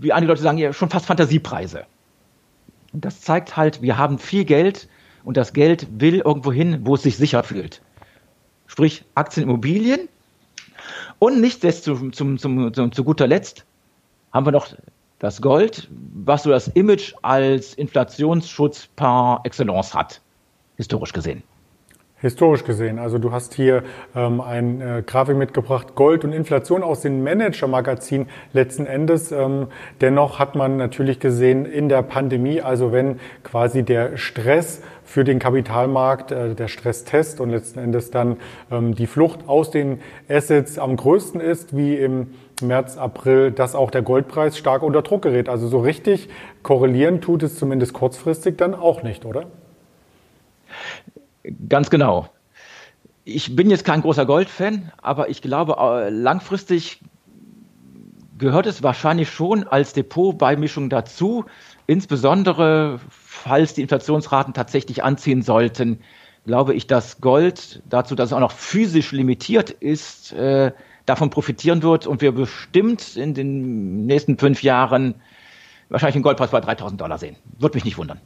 wie 0.01 0.13
einige 0.13 0.33
Leute 0.33 0.43
sagen, 0.43 0.59
ja 0.59 0.73
schon 0.73 0.91
fast 0.91 1.07
Fantasiepreise. 1.07 1.87
Das 2.93 3.23
zeigt 3.23 3.57
halt, 3.57 3.81
wir 3.81 3.97
haben 3.97 4.19
viel 4.19 4.45
Geld 4.45 4.89
und 5.25 5.37
das 5.37 5.53
Geld 5.53 5.87
will 5.99 6.21
irgendwo 6.21 6.53
hin, 6.53 6.81
wo 6.83 6.95
es 6.95 7.03
sich 7.03 7.17
sicher 7.17 7.43
fühlt. 7.43 7.83
Sprich 8.67 9.05
Aktien, 9.15 9.45
Immobilien. 9.45 10.09
Und 11.19 11.41
nicht 11.41 11.63
zum, 11.85 12.13
zum, 12.13 12.39
zum, 12.39 12.75
zum, 12.75 12.93
zu 12.93 13.05
guter 13.05 13.27
Letzt 13.27 13.65
haben 14.33 14.47
wir 14.47 14.53
noch 14.53 14.69
das 15.19 15.41
Gold, 15.41 15.89
was 16.15 16.43
so 16.43 16.51
das 16.51 16.69
Image 16.69 17.15
als 17.23 17.75
Inflationsschutz 17.75 18.89
par 18.97 19.41
excellence 19.45 19.95
hat, 19.95 20.21
historisch 20.77 21.13
gesehen. 21.13 21.45
Historisch 22.17 22.65
gesehen. 22.65 23.01
Also 23.01 23.19
du 23.19 23.33
hast 23.33 23.53
hier 23.53 23.83
ähm, 24.15 24.41
ein 24.41 24.81
äh, 24.81 25.03
Grafik 25.05 25.37
mitgebracht, 25.37 25.97
Gold 25.97 26.25
und 26.25 26.33
Inflation 26.33 26.85
aus 26.85 27.01
dem 27.01 27.25
Manager-Magazin 27.25 28.27
letzten 28.53 28.87
Endes. 28.87 29.33
Ähm, 29.33 29.67
dennoch 30.01 30.39
hat 30.39 30.55
man 30.55 30.77
natürlich 30.77 31.19
gesehen 31.19 31.67
in 31.67 31.89
der 31.89 32.03
Pandemie, 32.03 32.61
also 32.61 32.93
wenn 32.93 33.19
quasi 33.43 33.83
der 33.83 34.17
Stress 34.17 34.83
für 35.13 35.25
den 35.25 35.39
Kapitalmarkt, 35.39 36.33
äh, 36.33 36.55
der 36.55 36.69
Stresstest 36.69 37.39
und 37.39 37.51
letzten 37.51 37.79
Endes 37.81 38.11
dann 38.11 38.39
ähm, 38.71 38.95
die 38.95 39.07
Flucht 39.07 39.47
aus 39.47 39.71
den 39.71 40.01
Assets 40.27 40.79
am 40.79 40.97
größten 40.97 41.39
ist, 41.39 41.77
wie 41.77 41.97
im 41.97 42.29
März, 42.63 42.97
April, 42.97 43.51
dass 43.51 43.75
auch 43.75 43.91
der 43.91 44.01
Goldpreis 44.01 44.57
stark 44.57 44.83
unter 44.83 45.03
Druck 45.03 45.21
gerät. 45.21 45.51
Also 45.51 45.69
so 45.69 45.81
richtig 45.81 46.31
korrelieren 46.63 47.21
tut 47.21 47.43
es 47.43 47.59
zumindest 47.59 47.93
kurzfristig 47.93 48.57
dann 48.57 48.75
auch 48.75 49.03
nicht, 49.03 49.27
oder? 49.27 49.45
Ganz 51.69 51.91
genau. 51.91 52.31
Ich 53.25 53.55
bin 53.55 53.69
jetzt 53.69 53.85
kein 53.85 54.01
großer 54.01 54.25
Goldfan, 54.25 54.93
aber 55.03 55.29
ich 55.29 55.43
glaube, 55.43 55.77
äh, 55.79 56.09
langfristig 56.09 57.03
gehört 58.39 58.65
es 58.65 58.83
wahrscheinlich 58.83 59.29
schon 59.29 59.65
als 59.65 59.93
Depotbeimischung 59.93 60.89
dazu, 60.89 61.45
insbesondere 61.87 63.01
falls 63.09 63.75
die 63.75 63.83
Inflationsraten 63.83 64.55
tatsächlich 64.55 65.03
anziehen 65.03 65.43
sollten, 65.43 66.01
glaube 66.47 66.75
ich, 66.75 66.87
dass 66.87 67.21
Gold 67.21 67.83
dazu, 67.89 68.15
dass 68.15 68.31
es 68.31 68.33
auch 68.33 68.41
noch 68.41 68.53
physisch 68.53 69.13
limitiert 69.13 69.71
ist, 69.71 70.33
äh, 70.33 70.73
davon 71.07 71.31
profitieren 71.31 71.83
wird 71.83 72.07
und 72.07 72.21
wir 72.21 72.33
bestimmt 72.33 73.17
in 73.17 73.35
den 73.35 74.07
nächsten 74.07 74.39
fünf 74.39 74.63
Jahren 74.63 75.17
wahrscheinlich 75.89 76.17
einen 76.17 76.23
Goldpreis 76.23 76.51
bei 76.51 76.61
3000 76.61 77.01
Dollar 77.01 77.19
sehen. 77.19 77.37
Würde 77.59 77.77
mich 77.77 77.85
nicht 77.85 77.99
wundern. 77.99 78.21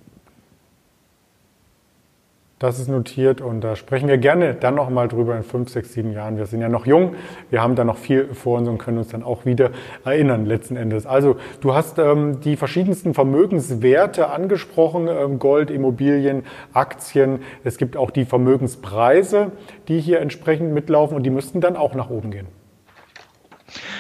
Das 2.59 2.79
ist 2.79 2.89
notiert 2.89 3.43
und 3.43 3.61
da 3.61 3.77
sprechen 3.77 4.09
wir 4.09 4.17
gerne 4.17 4.55
dann 4.55 4.77
nochmal 4.77 5.09
drüber 5.09 5.37
in 5.37 5.43
fünf, 5.43 5.69
sechs, 5.69 5.93
sieben 5.93 6.13
Jahren. 6.13 6.39
Wir 6.39 6.47
sind 6.47 6.63
ja 6.63 6.71
noch 6.71 6.87
jung, 6.87 7.15
wir 7.51 7.61
haben 7.61 7.75
da 7.75 7.85
noch 7.85 7.99
viel 7.99 8.33
vor 8.33 8.57
uns 8.57 8.67
und 8.67 8.79
können 8.79 8.97
uns 8.97 9.09
dann 9.09 9.23
auch 9.23 9.45
wieder 9.45 9.73
erinnern 10.07 10.47
letzten 10.47 10.77
Endes. 10.77 11.05
Also 11.05 11.37
du 11.61 11.75
hast 11.75 11.99
ähm, 11.99 12.41
die 12.41 12.57
verschiedensten 12.57 13.13
Vermögenswerte 13.13 14.31
angesprochen, 14.31 15.07
ähm, 15.07 15.39
Gold, 15.39 15.71
Immobilien, 15.71 16.45
Aktien. 16.73 17.41
Es 17.63 17.77
gibt 17.77 17.95
auch 17.95 18.11
die 18.11 18.25
Vermögenspreise, 18.25 19.53
die 19.89 20.01
hier 20.01 20.23
entsprechend 20.23 20.73
mitlaufen 20.73 21.15
und 21.15 21.25
die 21.25 21.31
müssten 21.31 21.61
dann 21.61 21.77
auch 21.77 21.95
nach 21.95 22.09
oben 22.09 22.31
gehen. 22.31 22.47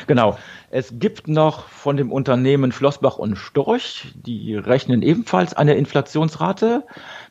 Genau. 0.06 0.38
Es 0.70 0.98
gibt 0.98 1.28
noch 1.28 1.68
von 1.68 1.96
dem 1.96 2.10
Unternehmen 2.10 2.72
Flossbach 2.72 3.18
und 3.18 3.36
Storch, 3.36 4.12
die 4.14 4.56
rechnen 4.56 5.02
ebenfalls 5.02 5.54
eine 5.54 5.74
Inflationsrate 5.74 6.84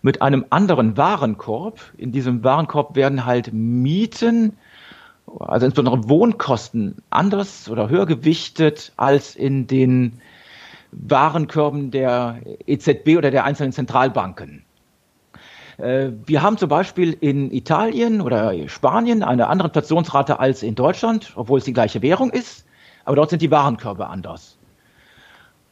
mit 0.05 0.21
einem 0.21 0.45
anderen 0.51 0.97
Warenkorb. 0.97 1.81
In 1.97 2.11
diesem 2.11 2.43
Warenkorb 2.43 2.95
werden 2.95 3.25
halt 3.25 3.51
Mieten, 3.53 4.55
also 5.39 5.65
insbesondere 5.65 6.07
Wohnkosten 6.07 6.97
anders 7.09 7.67
oder 7.71 7.89
höher 7.89 8.05
gewichtet 8.05 8.93
als 8.97 9.35
in 9.35 9.65
den 9.65 10.21
Warenkörben 10.91 11.89
der 11.89 12.39
EZB 12.67 13.17
oder 13.17 13.31
der 13.31 13.45
einzelnen 13.45 13.71
Zentralbanken. 13.71 14.63
Äh, 15.77 16.11
wir 16.27 16.43
haben 16.43 16.59
zum 16.59 16.69
Beispiel 16.69 17.17
in 17.19 17.51
Italien 17.51 18.21
oder 18.21 18.53
Spanien 18.69 19.23
eine 19.23 19.47
andere 19.47 19.69
Inflationsrate 19.69 20.39
als 20.39 20.61
in 20.61 20.75
Deutschland, 20.75 21.33
obwohl 21.35 21.57
es 21.57 21.65
die 21.65 21.73
gleiche 21.73 22.03
Währung 22.03 22.29
ist, 22.29 22.67
aber 23.05 23.15
dort 23.15 23.31
sind 23.31 23.41
die 23.41 23.49
Warenkörbe 23.49 24.05
anders. 24.05 24.59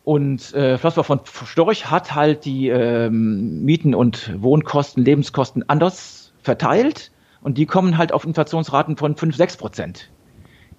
Und 0.03 0.53
äh, 0.53 0.77
Flossbach 0.77 1.05
von 1.05 1.21
Storch 1.45 1.89
hat 1.89 2.13
halt 2.13 2.43
die 2.43 2.67
ähm, 2.67 3.63
Mieten 3.63 3.95
und 3.95 4.33
Wohnkosten, 4.41 5.03
Lebenskosten 5.03 5.67
anders 5.69 6.33
verteilt 6.41 7.11
und 7.41 7.57
die 7.57 7.65
kommen 7.65 7.97
halt 7.97 8.11
auf 8.11 8.25
Inflationsraten 8.25 8.97
von 8.97 9.15
5, 9.15 9.35
6 9.35 9.57
Prozent. 9.57 10.11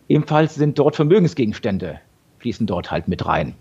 Ebenfalls 0.08 0.54
sind 0.54 0.78
dort 0.78 0.96
Vermögensgegenstände, 0.96 2.00
fließen 2.38 2.66
dort 2.66 2.90
halt 2.90 3.08
mit 3.08 3.24
rein. 3.24 3.54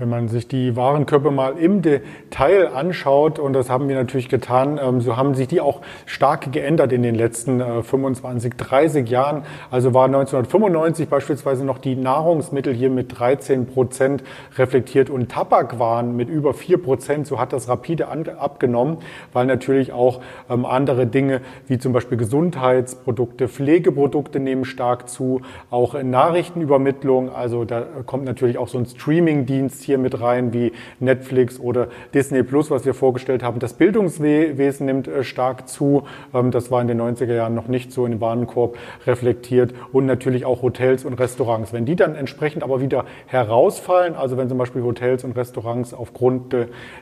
Wenn 0.00 0.08
man 0.08 0.28
sich 0.28 0.48
die 0.48 0.76
Warenkörper 0.76 1.30
mal 1.30 1.58
im 1.58 1.82
Detail 1.82 2.68
anschaut, 2.68 3.38
und 3.38 3.52
das 3.52 3.68
haben 3.68 3.86
wir 3.86 3.96
natürlich 3.96 4.30
getan, 4.30 4.80
ähm, 4.82 5.02
so 5.02 5.18
haben 5.18 5.34
sich 5.34 5.46
die 5.46 5.60
auch 5.60 5.82
stark 6.06 6.52
geändert 6.52 6.90
in 6.92 7.02
den 7.02 7.14
letzten 7.14 7.60
25, 7.82 8.54
äh, 8.54 8.56
30 8.56 9.10
Jahren. 9.10 9.42
Also 9.70 9.92
war 9.92 10.06
1995 10.06 11.06
beispielsweise 11.06 11.66
noch 11.66 11.76
die 11.76 11.96
Nahrungsmittel 11.96 12.72
hier 12.72 12.88
mit 12.88 13.18
13 13.18 13.66
Prozent 13.66 14.24
reflektiert 14.56 15.10
und 15.10 15.30
Tabakwaren 15.30 16.16
mit 16.16 16.30
über 16.30 16.54
4 16.54 16.82
Prozent. 16.82 17.26
So 17.26 17.38
hat 17.38 17.52
das 17.52 17.68
rapide 17.68 18.08
abgenommen, 18.08 18.96
weil 19.34 19.44
natürlich 19.44 19.92
auch 19.92 20.22
ähm, 20.48 20.64
andere 20.64 21.06
Dinge 21.08 21.42
wie 21.66 21.76
zum 21.76 21.92
Beispiel 21.92 22.16
Gesundheitsprodukte, 22.16 23.48
Pflegeprodukte 23.48 24.40
nehmen 24.40 24.64
stark 24.64 25.10
zu, 25.10 25.42
auch 25.70 26.02
Nachrichtenübermittlung. 26.02 27.28
Also 27.28 27.66
da 27.66 27.82
kommt 28.06 28.24
natürlich 28.24 28.56
auch 28.56 28.68
so 28.68 28.78
ein 28.78 28.86
Streamingdienst 28.86 29.89
hier 29.90 29.98
mit 29.98 30.20
rein, 30.20 30.52
wie 30.52 30.72
Netflix 31.00 31.58
oder 31.58 31.88
Disney 32.14 32.44
Plus, 32.44 32.70
was 32.70 32.84
wir 32.84 32.94
vorgestellt 32.94 33.42
haben. 33.42 33.58
Das 33.58 33.74
Bildungswesen 33.74 34.86
nimmt 34.86 35.08
äh, 35.08 35.24
stark 35.24 35.68
zu. 35.68 36.04
Ähm, 36.32 36.52
das 36.52 36.70
war 36.70 36.80
in 36.80 36.86
den 36.86 37.00
90er 37.00 37.34
Jahren 37.34 37.56
noch 37.56 37.66
nicht 37.66 37.92
so 37.92 38.04
in 38.04 38.12
den 38.12 38.20
Warenkorb 38.20 38.78
reflektiert. 39.04 39.74
Und 39.92 40.06
natürlich 40.06 40.44
auch 40.44 40.62
Hotels 40.62 41.04
und 41.04 41.14
Restaurants. 41.14 41.72
Wenn 41.72 41.86
die 41.86 41.96
dann 41.96 42.14
entsprechend 42.14 42.62
aber 42.62 42.80
wieder 42.80 43.04
herausfallen, 43.26 44.14
also 44.14 44.36
wenn 44.36 44.48
zum 44.48 44.58
Beispiel 44.58 44.82
Hotels 44.82 45.24
und 45.24 45.36
Restaurants 45.36 45.92
aufgrund 45.92 46.54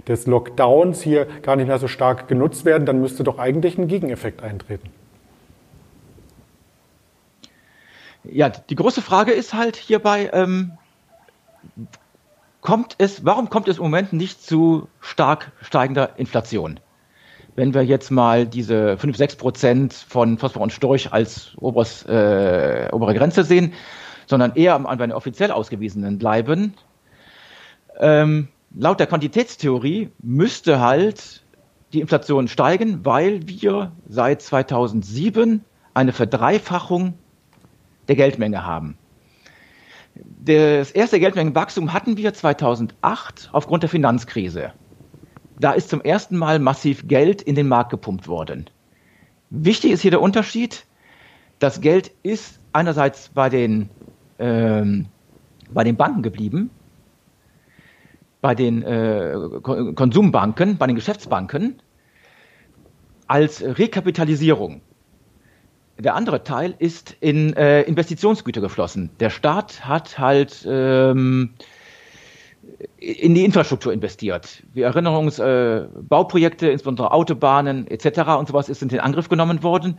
des 0.09 0.27
Lockdowns 0.27 1.03
hier 1.03 1.27
gar 1.43 1.57
nicht 1.57 1.69
mehr 1.69 1.79
so 1.79 1.89
stark 1.89 2.29
genutzt 2.29 2.65
werden, 2.65 2.87
dann 2.87 3.01
müsste 3.01 3.23
doch 3.23 3.39
eigentlich 3.39 3.77
ein 3.77 3.89
Gegeneffekt 3.89 4.43
eintreten. 4.43 4.89
Ja, 8.25 8.49
die 8.49 8.75
große 8.75 9.03
Frage 9.03 9.33
ist 9.33 9.55
halt 9.55 9.77
hierbei, 9.77 10.31
ähm, 10.33 10.73
kommt 12.61 12.95
es, 12.99 13.25
warum 13.25 13.51
kommt 13.51 13.69
es 13.69 13.79
im 13.79 13.85
Moment 13.85 14.13
nicht 14.13 14.43
zu 14.43 14.89
stark 15.01 15.53
steigender 15.63 16.19
Inflation? 16.19 16.81
wenn 17.59 17.75
wir 17.75 17.85
jetzt 17.85 18.13
mal 18.13 18.47
diese 18.47 18.97
5, 18.97 19.17
6 19.17 19.35
Prozent 19.35 19.93
von 19.93 20.39
Phosphor 20.39 20.63
und 20.63 20.73
Storch 20.73 21.13
als 21.13 21.57
oberes, 21.57 22.05
äh, 22.07 22.89
obere 22.93 23.15
Grenze 23.15 23.43
sehen, 23.43 23.73
sondern 24.27 24.55
eher 24.55 24.77
an 24.77 24.99
den 24.99 25.11
offiziell 25.11 25.51
ausgewiesenen 25.51 26.19
bleiben. 26.19 26.75
Ähm, 27.99 28.47
laut 28.73 29.01
der 29.01 29.09
Quantitätstheorie 29.09 30.11
müsste 30.23 30.79
halt 30.79 31.43
die 31.93 32.01
Inflation 32.01 32.47
steigen, 32.47 33.05
weil 33.05 33.49
wir 33.49 33.91
seit 34.09 34.41
2007 34.41 35.65
eine 35.95 36.13
Verdreifachung 36.13 37.15
der 38.07 38.15
Geldmenge 38.15 38.65
haben. 38.65 38.97
Das 40.45 40.91
erste 40.91 41.21
Geldmengenwachstum 41.21 41.93
hatten 41.93 42.17
wir 42.17 42.33
2008 42.35 43.51
aufgrund 43.53 43.83
der 43.83 43.91
Finanzkrise 43.91 44.73
da 45.61 45.73
ist 45.73 45.89
zum 45.89 46.01
ersten 46.01 46.37
Mal 46.37 46.59
massiv 46.59 47.07
Geld 47.09 47.43
in 47.43 47.55
den 47.55 47.69
Markt 47.69 47.91
gepumpt 47.91 48.29
worden. 48.29 48.71
Wichtig 49.51 49.93
ist 49.93 50.03
hier 50.03 50.11
der 50.11 50.21
Unterschied. 50.21 50.87
Das 51.59 51.81
Geld 51.81 52.13
ist 52.23 52.61
einerseits 52.73 53.31
bei 53.31 53.49
den, 53.49 53.89
ähm, 54.39 55.07
bei 55.71 55.85
den 55.85 55.97
Banken 55.97 56.23
geblieben, 56.23 56.71
bei 58.41 58.55
den 58.55 58.83
äh, 58.83 59.35
Konsumbanken, 59.63 60.79
bei 60.79 60.87
den 60.87 60.95
Geschäftsbanken 60.95 61.83
als 63.27 63.63
Rekapitalisierung. 63.63 64.81
Der 65.99 66.15
andere 66.15 66.45
Teil 66.45 66.75
ist 66.79 67.17
in 67.19 67.55
äh, 67.55 67.83
Investitionsgüter 67.83 68.61
geflossen. 68.61 69.11
Der 69.19 69.31
Staat 69.31 69.85
hat 69.85 70.17
halt 70.19 70.65
ähm, 70.69 71.55
in 72.99 73.35
die 73.35 73.45
Infrastruktur 73.45 73.93
investiert. 73.93 74.63
Wir 74.73 74.87
erinnern 74.87 75.17
uns, 75.17 75.41
äh, 75.41 75.87
Bauprojekte, 76.01 76.69
insbesondere 76.69 77.11
Autobahnen 77.11 77.89
etc. 77.89 78.39
und 78.39 78.47
sowas 78.47 78.69
ist 78.69 78.81
in 78.81 78.89
den 78.89 79.01
Angriff 79.01 79.29
genommen 79.29 79.65
worden. 79.65 79.99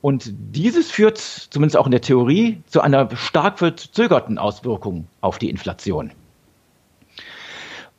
Und 0.00 0.32
dieses 0.32 0.90
führt, 0.90 1.18
zumindest 1.18 1.76
auch 1.76 1.86
in 1.86 1.92
der 1.92 2.00
Theorie, 2.00 2.62
zu 2.66 2.80
einer 2.80 3.14
stark 3.16 3.58
verzögerten 3.58 4.38
Auswirkung 4.38 5.08
auf 5.20 5.38
die 5.38 5.50
Inflation. 5.50 6.12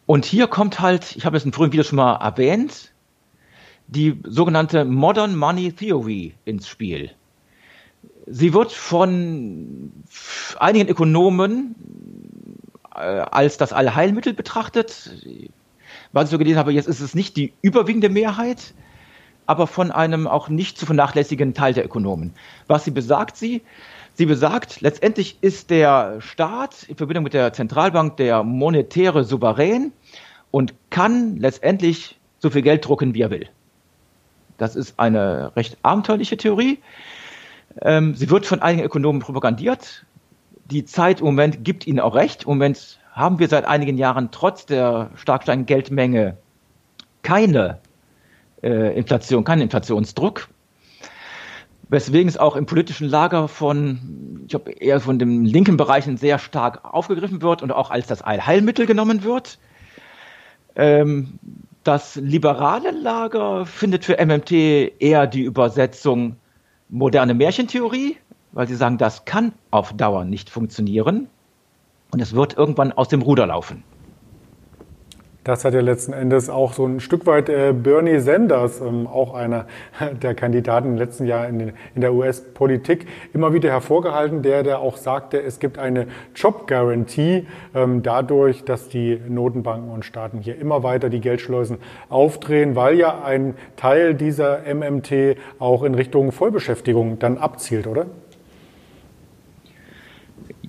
Und 0.05 0.25
hier 0.25 0.47
kommt 0.47 0.79
halt, 0.79 1.15
ich 1.15 1.25
habe 1.25 1.35
es 1.35 1.45
in 1.45 1.51
frühen 1.51 1.71
Videos 1.73 1.87
schon 1.87 1.97
mal 1.97 2.15
erwähnt, 2.15 2.91
die 3.87 4.19
sogenannte 4.23 4.85
Modern 4.85 5.35
Money 5.35 5.73
Theory 5.73 6.33
ins 6.45 6.67
Spiel. 6.67 7.11
Sie 8.33 8.53
wird 8.53 8.71
von 8.71 9.91
einigen 10.57 10.87
Ökonomen 10.87 11.75
äh, 12.95 12.99
als 12.99 13.57
das 13.57 13.73
Allheilmittel 13.73 14.33
betrachtet. 14.33 15.11
Was 16.13 16.25
ich 16.25 16.31
so 16.31 16.37
gelesen 16.37 16.57
habe, 16.57 16.71
jetzt 16.71 16.87
ist 16.87 17.01
es 17.01 17.13
nicht 17.13 17.35
die 17.35 17.51
überwiegende 17.61 18.07
Mehrheit, 18.07 18.73
aber 19.47 19.67
von 19.67 19.91
einem 19.91 20.27
auch 20.27 20.47
nicht 20.47 20.77
zu 20.77 20.85
vernachlässigenden 20.85 21.53
Teil 21.53 21.73
der 21.73 21.83
Ökonomen. 21.83 22.33
Was 22.67 22.85
sie 22.85 22.91
besagt, 22.91 23.35
sie? 23.35 23.63
Sie 24.13 24.25
besagt, 24.25 24.79
letztendlich 24.79 25.37
ist 25.41 25.69
der 25.69 26.21
Staat 26.21 26.83
in 26.83 26.95
Verbindung 26.95 27.25
mit 27.25 27.33
der 27.33 27.51
Zentralbank 27.51 28.15
der 28.15 28.43
monetäre 28.43 29.25
Souverän 29.25 29.91
und 30.51 30.73
kann 30.89 31.35
letztendlich 31.35 32.17
so 32.39 32.49
viel 32.49 32.61
Geld 32.61 32.87
drucken, 32.87 33.13
wie 33.13 33.21
er 33.21 33.29
will. 33.29 33.49
Das 34.57 34.77
ist 34.77 34.99
eine 34.99 35.53
recht 35.57 35.77
abenteuerliche 35.81 36.37
Theorie. 36.37 36.79
Ähm, 37.81 38.15
sie 38.15 38.29
wird 38.29 38.45
von 38.45 38.61
einigen 38.61 38.85
Ökonomen 38.85 39.21
propagandiert 39.21 40.05
die 40.71 40.85
Zeit 40.85 41.19
im 41.19 41.25
Moment 41.25 41.63
gibt 41.63 41.85
Ihnen 41.85 41.99
auch 41.99 42.15
recht. 42.15 42.43
Im 42.43 42.49
Moment 42.49 42.99
haben 43.11 43.39
wir 43.39 43.49
seit 43.49 43.65
einigen 43.65 43.97
Jahren 43.97 44.29
trotz 44.31 44.65
der 44.65 45.11
stark 45.15 45.43
steigenden 45.43 45.65
Geldmenge 45.65 46.37
keine 47.23 47.79
äh, 48.63 48.97
Inflation, 48.97 49.43
keinen 49.43 49.63
Inflationsdruck. 49.63 50.47
Weswegen 51.89 52.29
es 52.29 52.37
auch 52.37 52.55
im 52.55 52.65
politischen 52.65 53.09
Lager 53.09 53.49
von, 53.49 54.39
ich 54.43 54.49
glaube, 54.49 54.71
eher 54.71 55.01
von 55.01 55.19
den 55.19 55.43
linken 55.43 55.75
Bereichen 55.75 56.15
sehr 56.15 56.39
stark 56.39 56.85
aufgegriffen 56.85 57.41
wird 57.41 57.61
und 57.61 57.71
auch 57.71 57.91
als 57.91 58.07
das 58.07 58.21
Allheilmittel 58.21 58.85
genommen 58.85 59.23
wird. 59.23 59.59
Ähm, 60.75 61.37
das 61.83 62.15
liberale 62.15 62.91
Lager 62.91 63.65
findet 63.65 64.05
für 64.05 64.23
MMT 64.25 64.51
eher 65.01 65.27
die 65.27 65.41
Übersetzung 65.41 66.37
moderne 66.91 67.33
Märchentheorie, 67.33 68.17
weil 68.51 68.67
sie 68.67 68.75
sagen, 68.75 68.97
das 68.97 69.25
kann 69.25 69.53
auf 69.71 69.93
Dauer 69.93 70.25
nicht 70.25 70.49
funktionieren 70.49 71.27
und 72.11 72.19
es 72.19 72.35
wird 72.35 72.57
irgendwann 72.57 72.91
aus 72.91 73.07
dem 73.07 73.21
Ruder 73.21 73.47
laufen. 73.47 73.83
Das 75.43 75.65
hat 75.65 75.73
ja 75.73 75.81
letzten 75.81 76.13
Endes 76.13 76.51
auch 76.51 76.73
so 76.73 76.85
ein 76.85 76.99
Stück 76.99 77.25
weit 77.25 77.49
äh, 77.49 77.73
Bernie 77.73 78.19
Sanders, 78.19 78.79
ähm, 78.79 79.07
auch 79.07 79.33
einer 79.33 79.65
der 80.21 80.35
Kandidaten 80.35 80.89
im 80.89 80.97
letzten 80.97 81.25
Jahr 81.25 81.47
in, 81.47 81.73
der 81.95 82.13
US-Politik, 82.13 83.07
immer 83.33 83.51
wieder 83.51 83.71
hervorgehalten, 83.71 84.43
der, 84.43 84.61
der 84.61 84.79
auch 84.79 84.97
sagte, 84.97 85.41
es 85.41 85.57
gibt 85.57 85.79
eine 85.79 86.05
Job-Garantie 86.35 87.47
ähm, 87.73 88.03
dadurch, 88.03 88.65
dass 88.65 88.87
die 88.87 89.19
Notenbanken 89.27 89.89
und 89.89 90.05
Staaten 90.05 90.41
hier 90.41 90.59
immer 90.59 90.83
weiter 90.83 91.09
die 91.09 91.21
Geldschleusen 91.21 91.79
aufdrehen, 92.09 92.75
weil 92.75 92.99
ja 92.99 93.23
ein 93.23 93.55
Teil 93.77 94.13
dieser 94.13 94.61
MMT 94.71 95.37
auch 95.57 95.81
in 95.81 95.95
Richtung 95.95 96.31
Vollbeschäftigung 96.31 97.17
dann 97.17 97.39
abzielt, 97.39 97.87
oder? 97.87 98.05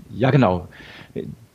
Ja, 0.08 0.30
genau. 0.30 0.68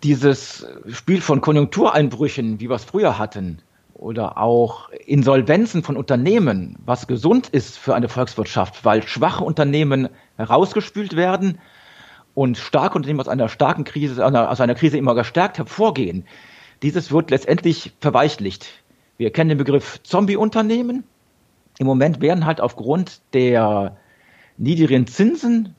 Dieses 0.03 0.65
Spiel 0.91 1.21
von 1.21 1.41
Konjunktureinbrüchen, 1.41 2.59
wie 2.59 2.69
wir 2.69 2.75
es 2.75 2.85
früher 2.85 3.17
hatten, 3.17 3.61
oder 3.97 4.37
auch 4.37 4.89
Insolvenzen 4.89 5.81
von 5.83 5.97
Unternehmen, 5.97 6.77
was 6.85 7.07
gesund 7.07 7.49
ist 7.49 7.77
für 7.77 7.95
eine 7.95 8.09
Volkswirtschaft, 8.09 8.85
weil 8.85 9.01
schwache 9.03 9.43
Unternehmen 9.43 10.09
herausgespült 10.37 11.15
werden 11.15 11.57
und 12.35 12.57
starke 12.57 12.95
Unternehmen 12.95 13.19
aus 13.19 13.27
einer 13.27 13.49
starken 13.49 13.83
Krise, 13.83 14.23
aus 14.23 14.61
einer 14.61 14.75
Krise 14.75 14.97
immer 14.97 15.15
gestärkt 15.15 15.57
hervorgehen. 15.57 16.25
Dieses 16.83 17.11
wird 17.11 17.31
letztendlich 17.31 17.93
verweichlicht. 17.99 18.67
Wir 19.17 19.31
kennen 19.31 19.49
den 19.49 19.57
Begriff 19.57 19.99
Zombie-Unternehmen. 20.03 21.03
Im 21.79 21.87
Moment 21.87 22.21
werden 22.21 22.45
halt 22.45 22.61
aufgrund 22.61 23.21
der 23.33 23.97
niedrigen 24.57 25.07
Zinsen 25.07 25.75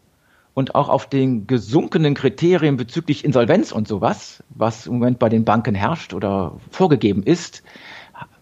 und 0.58 0.74
auch 0.74 0.88
auf 0.88 1.08
den 1.08 1.46
gesunkenen 1.46 2.14
Kriterien 2.14 2.76
bezüglich 2.76 3.24
Insolvenz 3.24 3.70
und 3.70 3.86
sowas, 3.86 4.42
was 4.48 4.88
im 4.88 4.94
Moment 4.94 5.20
bei 5.20 5.28
den 5.28 5.44
Banken 5.44 5.76
herrscht 5.76 6.14
oder 6.14 6.58
vorgegeben 6.72 7.22
ist, 7.22 7.62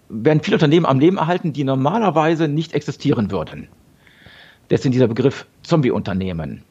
werden 0.09 0.41
viele 0.43 0.55
Unternehmen 0.55 0.87
am 0.87 0.99
Leben 0.99 1.19
erhalten, 1.19 1.53
die 1.53 1.63
normalerweise 1.63 2.49
nicht 2.49 2.73
existieren 2.73 3.31
würden. 3.31 3.69
Deswegen 4.71 4.93
dieser 4.93 5.09
Begriff 5.09 5.45
Zombie-Unternehmen. 5.61 6.63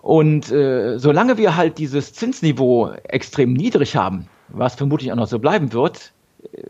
Und 0.00 0.50
äh, 0.50 0.98
solange 0.98 1.36
wir 1.36 1.54
halt 1.54 1.76
dieses 1.76 2.14
Zinsniveau 2.14 2.92
extrem 3.04 3.52
niedrig 3.52 3.94
haben, 3.94 4.30
was 4.48 4.74
vermutlich 4.74 5.12
auch 5.12 5.16
noch 5.16 5.28
so 5.28 5.38
bleiben 5.38 5.74
wird, 5.74 6.12
äh, 6.50 6.62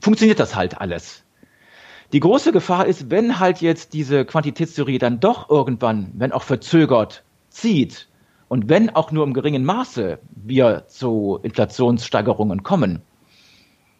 funktioniert 0.00 0.40
das 0.40 0.56
halt 0.56 0.80
alles. 0.80 1.22
Die 2.12 2.18
große 2.18 2.50
Gefahr 2.50 2.86
ist, 2.86 3.08
wenn 3.10 3.38
halt 3.38 3.60
jetzt 3.60 3.92
diese 3.92 4.24
Quantitätstheorie 4.24 4.98
dann 4.98 5.20
doch 5.20 5.48
irgendwann, 5.48 6.10
wenn 6.14 6.32
auch 6.32 6.42
verzögert, 6.42 7.22
zieht 7.50 8.08
und 8.48 8.68
wenn 8.68 8.90
auch 8.90 9.12
nur 9.12 9.22
im 9.22 9.32
geringen 9.32 9.64
Maße 9.64 10.18
wir 10.34 10.86
zu 10.88 11.38
Inflationssteigerungen 11.44 12.64
kommen, 12.64 13.02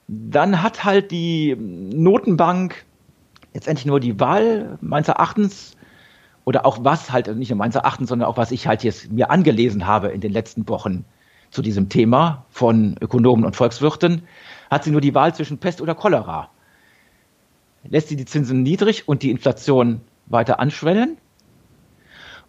dann 0.08 0.60
hat 0.60 0.82
halt 0.82 1.12
die 1.12 1.54
Notenbank 1.56 2.84
letztendlich 3.54 3.86
nur 3.86 4.00
die 4.00 4.18
Wahl, 4.18 4.76
meines 4.80 5.06
Erachtens, 5.06 5.76
oder 6.44 6.66
auch 6.66 6.82
was 6.82 7.12
halt, 7.12 7.28
nicht 7.36 7.50
nur 7.50 7.58
meines 7.58 7.76
Erachtens, 7.76 8.08
sondern 8.08 8.28
auch 8.28 8.36
was 8.36 8.50
ich 8.50 8.66
halt 8.66 8.82
jetzt 8.82 9.12
mir 9.12 9.30
angelesen 9.30 9.86
habe 9.86 10.08
in 10.08 10.20
den 10.20 10.32
letzten 10.32 10.68
Wochen 10.68 11.04
zu 11.50 11.62
diesem 11.62 11.88
Thema 11.88 12.44
von 12.50 12.96
Ökonomen 13.00 13.44
und 13.44 13.54
Volkswirten, 13.54 14.22
hat 14.68 14.82
sie 14.82 14.90
nur 14.90 15.00
die 15.00 15.14
Wahl 15.14 15.32
zwischen 15.32 15.58
Pest 15.58 15.80
oder 15.80 15.94
Cholera 15.94 16.50
lässt 17.84 18.08
sie 18.08 18.16
die 18.16 18.24
Zinsen 18.24 18.62
niedrig 18.62 19.08
und 19.08 19.22
die 19.22 19.30
Inflation 19.30 20.00
weiter 20.26 20.60
anschwellen? 20.60 21.18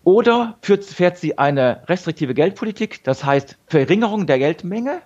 Oder 0.03 0.57
führt, 0.61 0.83
fährt 0.83 1.17
sie 1.17 1.37
eine 1.37 1.83
restriktive 1.87 2.33
Geldpolitik, 2.33 3.03
das 3.03 3.23
heißt 3.23 3.57
Verringerung 3.67 4.25
der 4.25 4.39
Geldmenge 4.39 5.01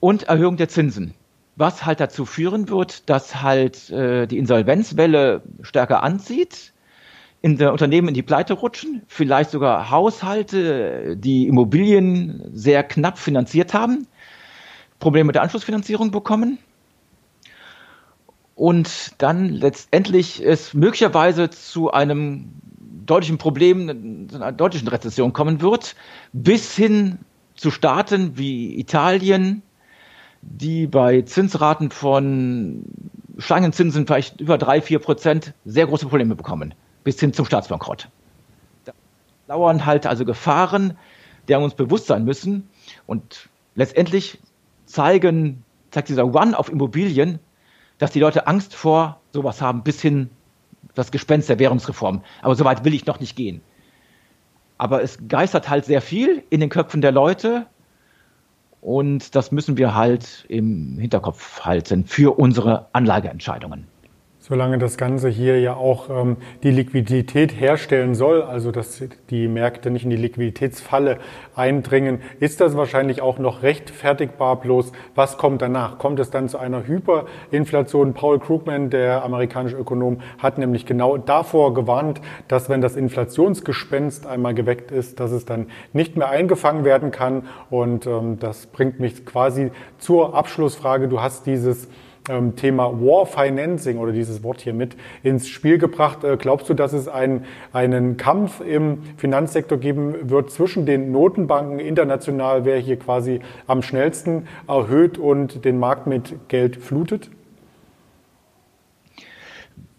und 0.00 0.24
Erhöhung 0.24 0.56
der 0.56 0.68
Zinsen? 0.68 1.14
Was 1.56 1.86
halt 1.86 2.00
dazu 2.00 2.26
führen 2.26 2.68
wird, 2.68 3.08
dass 3.08 3.40
halt 3.40 3.88
äh, 3.88 4.26
die 4.26 4.36
Insolvenzwelle 4.36 5.42
stärker 5.62 6.02
anzieht, 6.02 6.74
in 7.40 7.56
der 7.56 7.72
Unternehmen 7.72 8.08
in 8.08 8.14
die 8.14 8.22
Pleite 8.22 8.54
rutschen, 8.54 9.02
vielleicht 9.06 9.50
sogar 9.50 9.90
Haushalte, 9.90 11.16
die 11.16 11.46
Immobilien 11.46 12.50
sehr 12.52 12.82
knapp 12.82 13.18
finanziert 13.18 13.72
haben, 13.72 14.06
Probleme 14.98 15.28
mit 15.28 15.36
der 15.36 15.42
Anschlussfinanzierung 15.42 16.10
bekommen 16.10 16.58
und 18.56 19.12
dann 19.18 19.50
letztendlich 19.50 20.42
es 20.44 20.72
möglicherweise 20.74 21.50
zu 21.50 21.92
einem 21.92 22.48
deutlichen 23.04 23.38
Problem, 23.38 24.28
zu 24.28 24.36
einer 24.36 24.50
deutlichen 24.50 24.88
Rezession 24.88 25.32
kommen 25.32 25.60
wird, 25.60 25.94
bis 26.32 26.74
hin 26.74 27.18
zu 27.54 27.70
Staaten 27.70 28.36
wie 28.38 28.80
Italien, 28.80 29.62
die 30.40 30.86
bei 30.86 31.22
Zinsraten 31.22 31.90
von 31.90 32.84
steigenden 33.38 33.74
Zinsen 33.74 34.06
vielleicht 34.06 34.40
über 34.40 34.56
drei, 34.56 34.80
vier 34.80 35.00
Prozent 35.00 35.52
sehr 35.66 35.86
große 35.86 36.06
Probleme 36.06 36.34
bekommen, 36.34 36.74
bis 37.04 37.20
hin 37.20 37.34
zum 37.34 37.44
Staatsbankrott. 37.44 38.08
Da 38.86 38.92
lauern 39.48 39.84
halt 39.84 40.06
also 40.06 40.24
Gefahren, 40.24 40.96
der 41.48 41.60
uns 41.60 41.74
bewusst 41.74 42.06
sein 42.06 42.24
müssen. 42.24 42.68
Und 43.06 43.50
letztendlich 43.74 44.38
zeigen, 44.86 45.62
zeigt 45.90 46.08
dieser 46.08 46.24
One 46.34 46.58
auf 46.58 46.70
Immobilien, 46.70 47.38
dass 47.98 48.10
die 48.10 48.20
Leute 48.20 48.46
Angst 48.46 48.74
vor 48.74 49.20
sowas 49.32 49.60
haben, 49.60 49.82
bis 49.82 50.00
hin 50.00 50.30
das 50.94 51.10
Gespenst 51.10 51.48
der 51.48 51.58
Währungsreform. 51.58 52.22
Aber 52.42 52.54
so 52.54 52.64
weit 52.64 52.84
will 52.84 52.94
ich 52.94 53.06
noch 53.06 53.20
nicht 53.20 53.36
gehen. 53.36 53.60
Aber 54.78 55.02
es 55.02 55.18
geistert 55.28 55.68
halt 55.68 55.84
sehr 55.84 56.02
viel 56.02 56.44
in 56.50 56.60
den 56.60 56.68
Köpfen 56.68 57.00
der 57.00 57.12
Leute. 57.12 57.66
Und 58.80 59.34
das 59.34 59.52
müssen 59.52 59.76
wir 59.76 59.94
halt 59.94 60.44
im 60.48 60.98
Hinterkopf 60.98 61.60
halten 61.64 62.04
für 62.04 62.38
unsere 62.38 62.88
Anlageentscheidungen. 62.92 63.88
Solange 64.48 64.78
das 64.78 64.96
Ganze 64.96 65.28
hier 65.28 65.58
ja 65.58 65.74
auch 65.74 66.08
ähm, 66.08 66.36
die 66.62 66.70
Liquidität 66.70 67.58
herstellen 67.58 68.14
soll, 68.14 68.42
also 68.42 68.70
dass 68.70 69.02
die 69.28 69.48
Märkte 69.48 69.90
nicht 69.90 70.04
in 70.04 70.10
die 70.10 70.16
Liquiditätsfalle 70.16 71.18
eindringen, 71.56 72.20
ist 72.38 72.60
das 72.60 72.76
wahrscheinlich 72.76 73.22
auch 73.22 73.40
noch 73.40 73.64
rechtfertigbar. 73.64 74.60
Bloß 74.60 74.92
was 75.16 75.36
kommt 75.36 75.62
danach? 75.62 75.98
Kommt 75.98 76.20
es 76.20 76.30
dann 76.30 76.48
zu 76.48 76.58
einer 76.58 76.86
Hyperinflation? 76.86 78.14
Paul 78.14 78.38
Krugman, 78.38 78.88
der 78.88 79.24
amerikanische 79.24 79.78
Ökonom, 79.78 80.20
hat 80.38 80.58
nämlich 80.58 80.86
genau 80.86 81.16
davor 81.16 81.74
gewarnt, 81.74 82.20
dass 82.46 82.68
wenn 82.68 82.80
das 82.80 82.94
Inflationsgespenst 82.94 84.28
einmal 84.28 84.54
geweckt 84.54 84.92
ist, 84.92 85.18
dass 85.18 85.32
es 85.32 85.44
dann 85.44 85.66
nicht 85.92 86.16
mehr 86.16 86.28
eingefangen 86.28 86.84
werden 86.84 87.10
kann. 87.10 87.48
Und 87.68 88.06
ähm, 88.06 88.38
das 88.38 88.66
bringt 88.66 89.00
mich 89.00 89.26
quasi 89.26 89.72
zur 89.98 90.36
Abschlussfrage. 90.36 91.08
Du 91.08 91.20
hast 91.20 91.46
dieses 91.46 91.88
ähm, 92.28 92.56
Thema 92.56 92.92
War 93.00 93.26
Financing 93.26 93.98
oder 93.98 94.12
dieses 94.12 94.42
Wort 94.42 94.60
hier 94.60 94.74
mit 94.74 94.96
ins 95.22 95.48
Spiel 95.48 95.78
gebracht. 95.78 96.24
Äh, 96.24 96.36
glaubst 96.36 96.68
du, 96.68 96.74
dass 96.74 96.92
es 96.92 97.08
einen, 97.08 97.44
einen 97.72 98.16
Kampf 98.16 98.60
im 98.60 99.02
Finanzsektor 99.16 99.78
geben 99.78 100.30
wird 100.30 100.50
zwischen 100.50 100.86
den 100.86 101.12
Notenbanken 101.12 101.78
international, 101.78 102.64
wer 102.64 102.78
hier 102.78 102.98
quasi 102.98 103.40
am 103.66 103.82
schnellsten 103.82 104.48
erhöht 104.68 105.18
und 105.18 105.64
den 105.64 105.78
Markt 105.78 106.06
mit 106.06 106.48
Geld 106.48 106.76
flutet? 106.76 107.30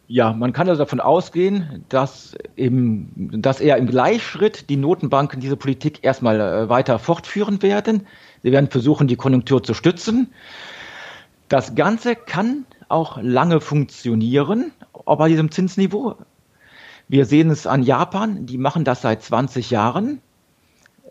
Ja, 0.09 0.31
man 0.31 0.53
kann 0.53 0.69
also 0.69 0.83
davon 0.83 1.01
ausgehen, 1.01 1.83
dass, 1.89 2.37
im, 2.55 3.09
dass 3.15 3.59
eher 3.59 3.75
im 3.75 3.87
Gleichschritt 3.87 4.69
die 4.69 4.77
Notenbanken 4.77 5.41
diese 5.41 5.57
Politik 5.57 5.99
erstmal 6.01 6.39
äh, 6.39 6.69
weiter 6.69 6.97
fortführen 6.97 7.61
werden. 7.61 8.07
Sie 8.41 8.53
werden 8.53 8.69
versuchen, 8.69 9.07
die 9.07 9.17
Konjunktur 9.17 9.63
zu 9.63 9.73
stützen. 9.73 10.29
Das 11.49 11.75
Ganze 11.75 12.15
kann 12.15 12.65
auch 12.89 13.17
lange 13.21 13.61
funktionieren, 13.61 14.71
auch 15.05 15.17
bei 15.17 15.29
diesem 15.29 15.51
Zinsniveau. 15.51 16.15
Wir 17.07 17.25
sehen 17.25 17.49
es 17.49 17.67
an 17.67 17.83
Japan, 17.83 18.45
die 18.45 18.57
machen 18.57 18.83
das 18.83 19.01
seit 19.01 19.23
20 19.23 19.71
Jahren. 19.71 20.21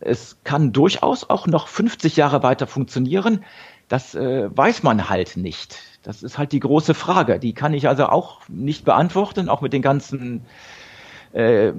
Es 0.00 0.38
kann 0.44 0.72
durchaus 0.72 1.28
auch 1.30 1.46
noch 1.46 1.68
50 1.68 2.16
Jahre 2.16 2.42
weiter 2.42 2.66
funktionieren. 2.66 3.44
Das 3.88 4.14
äh, 4.14 4.54
weiß 4.54 4.82
man 4.82 5.08
halt 5.08 5.38
nicht. 5.38 5.78
Das 6.02 6.22
ist 6.22 6.36
halt 6.36 6.52
die 6.52 6.60
große 6.60 6.92
Frage. 6.92 7.38
Die 7.38 7.54
kann 7.54 7.72
ich 7.72 7.88
also 7.88 8.06
auch 8.06 8.40
nicht 8.48 8.84
beantworten, 8.84 9.48
auch 9.48 9.62
mit 9.62 9.72
den 9.72 9.82
ganzen 9.82 10.44
äh, 11.32 11.72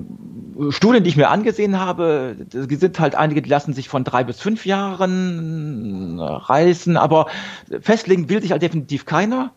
Studien, 0.70 1.04
die 1.04 1.10
ich 1.10 1.18
mir 1.18 1.30
angesehen 1.30 1.80
habe, 1.80 2.36
sind 2.52 3.00
halt 3.00 3.16
einige, 3.16 3.42
die 3.42 3.50
lassen 3.50 3.74
sich 3.74 3.90
von 3.90 4.04
drei 4.04 4.24
bis 4.24 4.40
fünf 4.40 4.66
Jahren 4.66 6.20
reißen, 6.20 6.98
aber 6.98 7.28
festlegen 7.82 8.30
will 8.30 8.42
sich 8.42 8.52
halt 8.52 8.62
definitiv 8.62 9.06
keiner, 9.06 9.52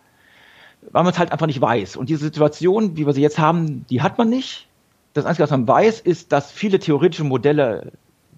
weil 0.91 1.03
man 1.03 1.13
es 1.13 1.19
halt 1.19 1.33
einfach 1.33 1.47
nicht 1.47 1.61
weiß. 1.61 1.97
Und 1.97 2.09
diese 2.09 2.21
Situation, 2.21 2.97
wie 2.97 3.07
wir 3.07 3.13
sie 3.13 3.23
jetzt 3.23 3.39
haben, 3.39 3.87
die 3.89 4.03
hat 4.03 4.19
man 4.19 4.29
nicht. 4.29 4.69
Das 5.15 5.27
Einzige, 5.27 5.45
was 5.45 5.51
man 5.51 5.67
weiß, 5.67 6.01
ist, 6.01 6.33
dass 6.33 6.53
viele 6.53 6.79
theoretische 6.79 7.25
Modelle 7.25 7.93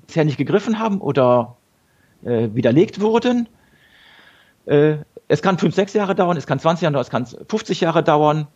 bisher 0.07 0.25
nicht 0.25 0.39
gegriffen 0.39 0.79
haben 0.79 1.01
oder 1.01 1.57
äh, 2.25 2.49
widerlegt 2.53 3.01
wurden. 3.01 3.49
Äh, 4.67 4.97
es 5.29 5.43
kann 5.43 5.59
fünf, 5.59 5.75
sechs 5.75 5.95
Jahre 5.95 6.15
dauern, 6.15 6.37
es 6.37 6.47
kann 6.47 6.59
20 6.59 6.83
Jahre 6.83 6.93
dauern, 6.93 7.03
es 7.03 7.11
kann 7.11 7.27
50 7.27 7.81
Jahre 7.81 8.03
dauern. 8.03 8.47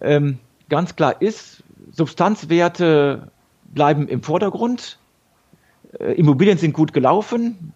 Ähm, 0.00 0.38
ganz 0.68 0.96
klar 0.96 1.20
ist, 1.20 1.62
Substanzwerte 1.90 3.30
bleiben 3.64 4.08
im 4.08 4.22
Vordergrund. 4.22 4.98
Äh, 5.98 6.12
Immobilien 6.12 6.58
sind 6.58 6.72
gut 6.72 6.92
gelaufen. 6.92 7.74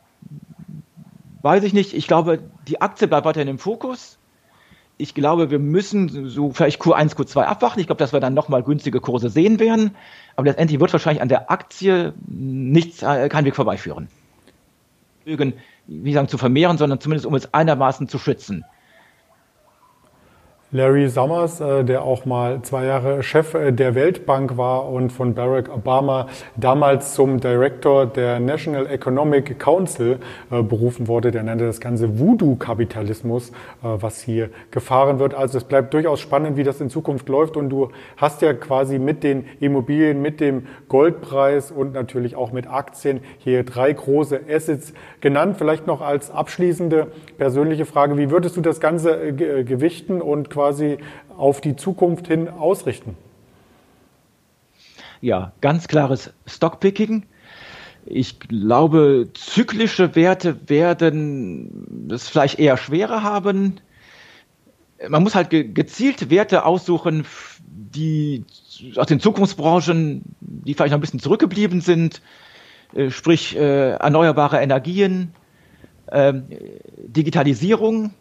Weiß 1.42 1.64
ich 1.64 1.72
nicht. 1.72 1.94
Ich 1.94 2.06
glaube, 2.06 2.40
die 2.68 2.80
Aktie 2.80 3.08
bleibt 3.08 3.26
weiterhin 3.26 3.48
im 3.48 3.58
Fokus. 3.58 4.18
Ich 4.98 5.14
glaube, 5.14 5.50
wir 5.50 5.58
müssen 5.58 6.28
so 6.28 6.52
vielleicht 6.52 6.80
Q1, 6.80 7.14
Q2 7.14 7.42
abwarten. 7.42 7.80
Ich 7.80 7.86
glaube, 7.86 7.98
dass 7.98 8.12
wir 8.12 8.20
dann 8.20 8.34
nochmal 8.34 8.62
günstige 8.62 9.00
Kurse 9.00 9.28
sehen 9.28 9.60
werden. 9.60 9.94
Aber 10.36 10.46
letztendlich 10.46 10.80
wird 10.80 10.92
wahrscheinlich 10.92 11.22
an 11.22 11.28
der 11.28 11.50
Aktie 11.50 12.14
nichts, 12.26 13.02
äh, 13.02 13.28
kein 13.28 13.44
Weg 13.44 13.54
vorbeiführen. 13.54 14.08
Wie 15.24 16.12
sagen, 16.12 16.28
zu 16.28 16.38
vermehren, 16.38 16.78
sondern 16.78 17.00
zumindest 17.00 17.26
um 17.26 17.34
es 17.34 17.52
einigermaßen 17.52 18.08
zu 18.08 18.18
schützen. 18.18 18.64
Larry 20.76 21.08
Summers, 21.08 21.62
äh, 21.62 21.84
der 21.84 22.02
auch 22.02 22.26
mal 22.26 22.60
zwei 22.60 22.84
Jahre 22.84 23.22
Chef 23.22 23.54
äh, 23.54 23.72
der 23.72 23.94
Weltbank 23.94 24.58
war 24.58 24.90
und 24.90 25.10
von 25.10 25.32
Barack 25.32 25.74
Obama 25.74 26.26
damals 26.54 27.14
zum 27.14 27.40
Director 27.40 28.04
der 28.04 28.40
National 28.40 28.86
Economic 28.86 29.58
Council 29.58 30.18
äh, 30.50 30.62
berufen 30.62 31.08
wurde, 31.08 31.30
der 31.30 31.44
nannte 31.44 31.64
das 31.64 31.80
Ganze 31.80 32.18
Voodoo-Kapitalismus, 32.18 33.52
was 33.80 34.20
hier 34.20 34.50
gefahren 34.70 35.18
wird. 35.18 35.34
Also 35.34 35.58
es 35.58 35.64
bleibt 35.64 35.94
durchaus 35.94 36.20
spannend, 36.20 36.56
wie 36.56 36.62
das 36.62 36.80
in 36.80 36.90
Zukunft 36.90 37.28
läuft 37.28 37.56
und 37.56 37.70
du 37.70 37.88
hast 38.16 38.42
ja 38.42 38.52
quasi 38.52 38.98
mit 38.98 39.22
den 39.22 39.46
Immobilien, 39.60 40.20
mit 40.20 40.40
dem 40.40 40.66
Goldpreis 40.88 41.70
und 41.70 41.94
natürlich 41.94 42.36
auch 42.36 42.52
mit 42.52 42.68
Aktien 42.68 43.20
hier 43.38 43.64
drei 43.64 43.92
große 43.92 44.40
Assets 44.50 44.92
genannt. 45.20 45.56
Vielleicht 45.58 45.86
noch 45.86 46.02
als 46.02 46.30
abschließende 46.30 47.08
persönliche 47.38 47.86
Frage, 47.86 48.18
wie 48.18 48.30
würdest 48.30 48.56
du 48.56 48.60
das 48.60 48.80
Ganze 48.80 49.32
gewichten 49.32 50.20
und 50.20 50.50
quasi 50.50 50.65
auf 51.36 51.60
die 51.60 51.76
Zukunft 51.76 52.28
hin 52.28 52.48
ausrichten? 52.48 53.16
Ja, 55.20 55.52
ganz 55.60 55.88
klares 55.88 56.32
Stockpicking. 56.46 57.24
Ich 58.04 58.38
glaube, 58.38 59.28
zyklische 59.34 60.14
Werte 60.14 60.68
werden 60.68 62.08
es 62.10 62.28
vielleicht 62.28 62.58
eher 62.58 62.76
schwerer 62.76 63.22
haben. 63.22 63.80
Man 65.08 65.22
muss 65.22 65.34
halt 65.34 65.50
gezielt 65.50 66.30
Werte 66.30 66.64
aussuchen, 66.64 67.26
die 67.68 68.44
aus 68.96 69.06
den 69.06 69.20
Zukunftsbranchen, 69.20 70.22
die 70.40 70.74
vielleicht 70.74 70.92
noch 70.92 70.98
ein 70.98 71.00
bisschen 71.00 71.20
zurückgeblieben 71.20 71.80
sind, 71.80 72.22
äh, 72.94 73.10
sprich 73.10 73.56
äh, 73.56 73.90
erneuerbare 73.92 74.60
Energien, 74.60 75.32
äh, 76.06 76.34
Digitalisierung, 76.98 78.12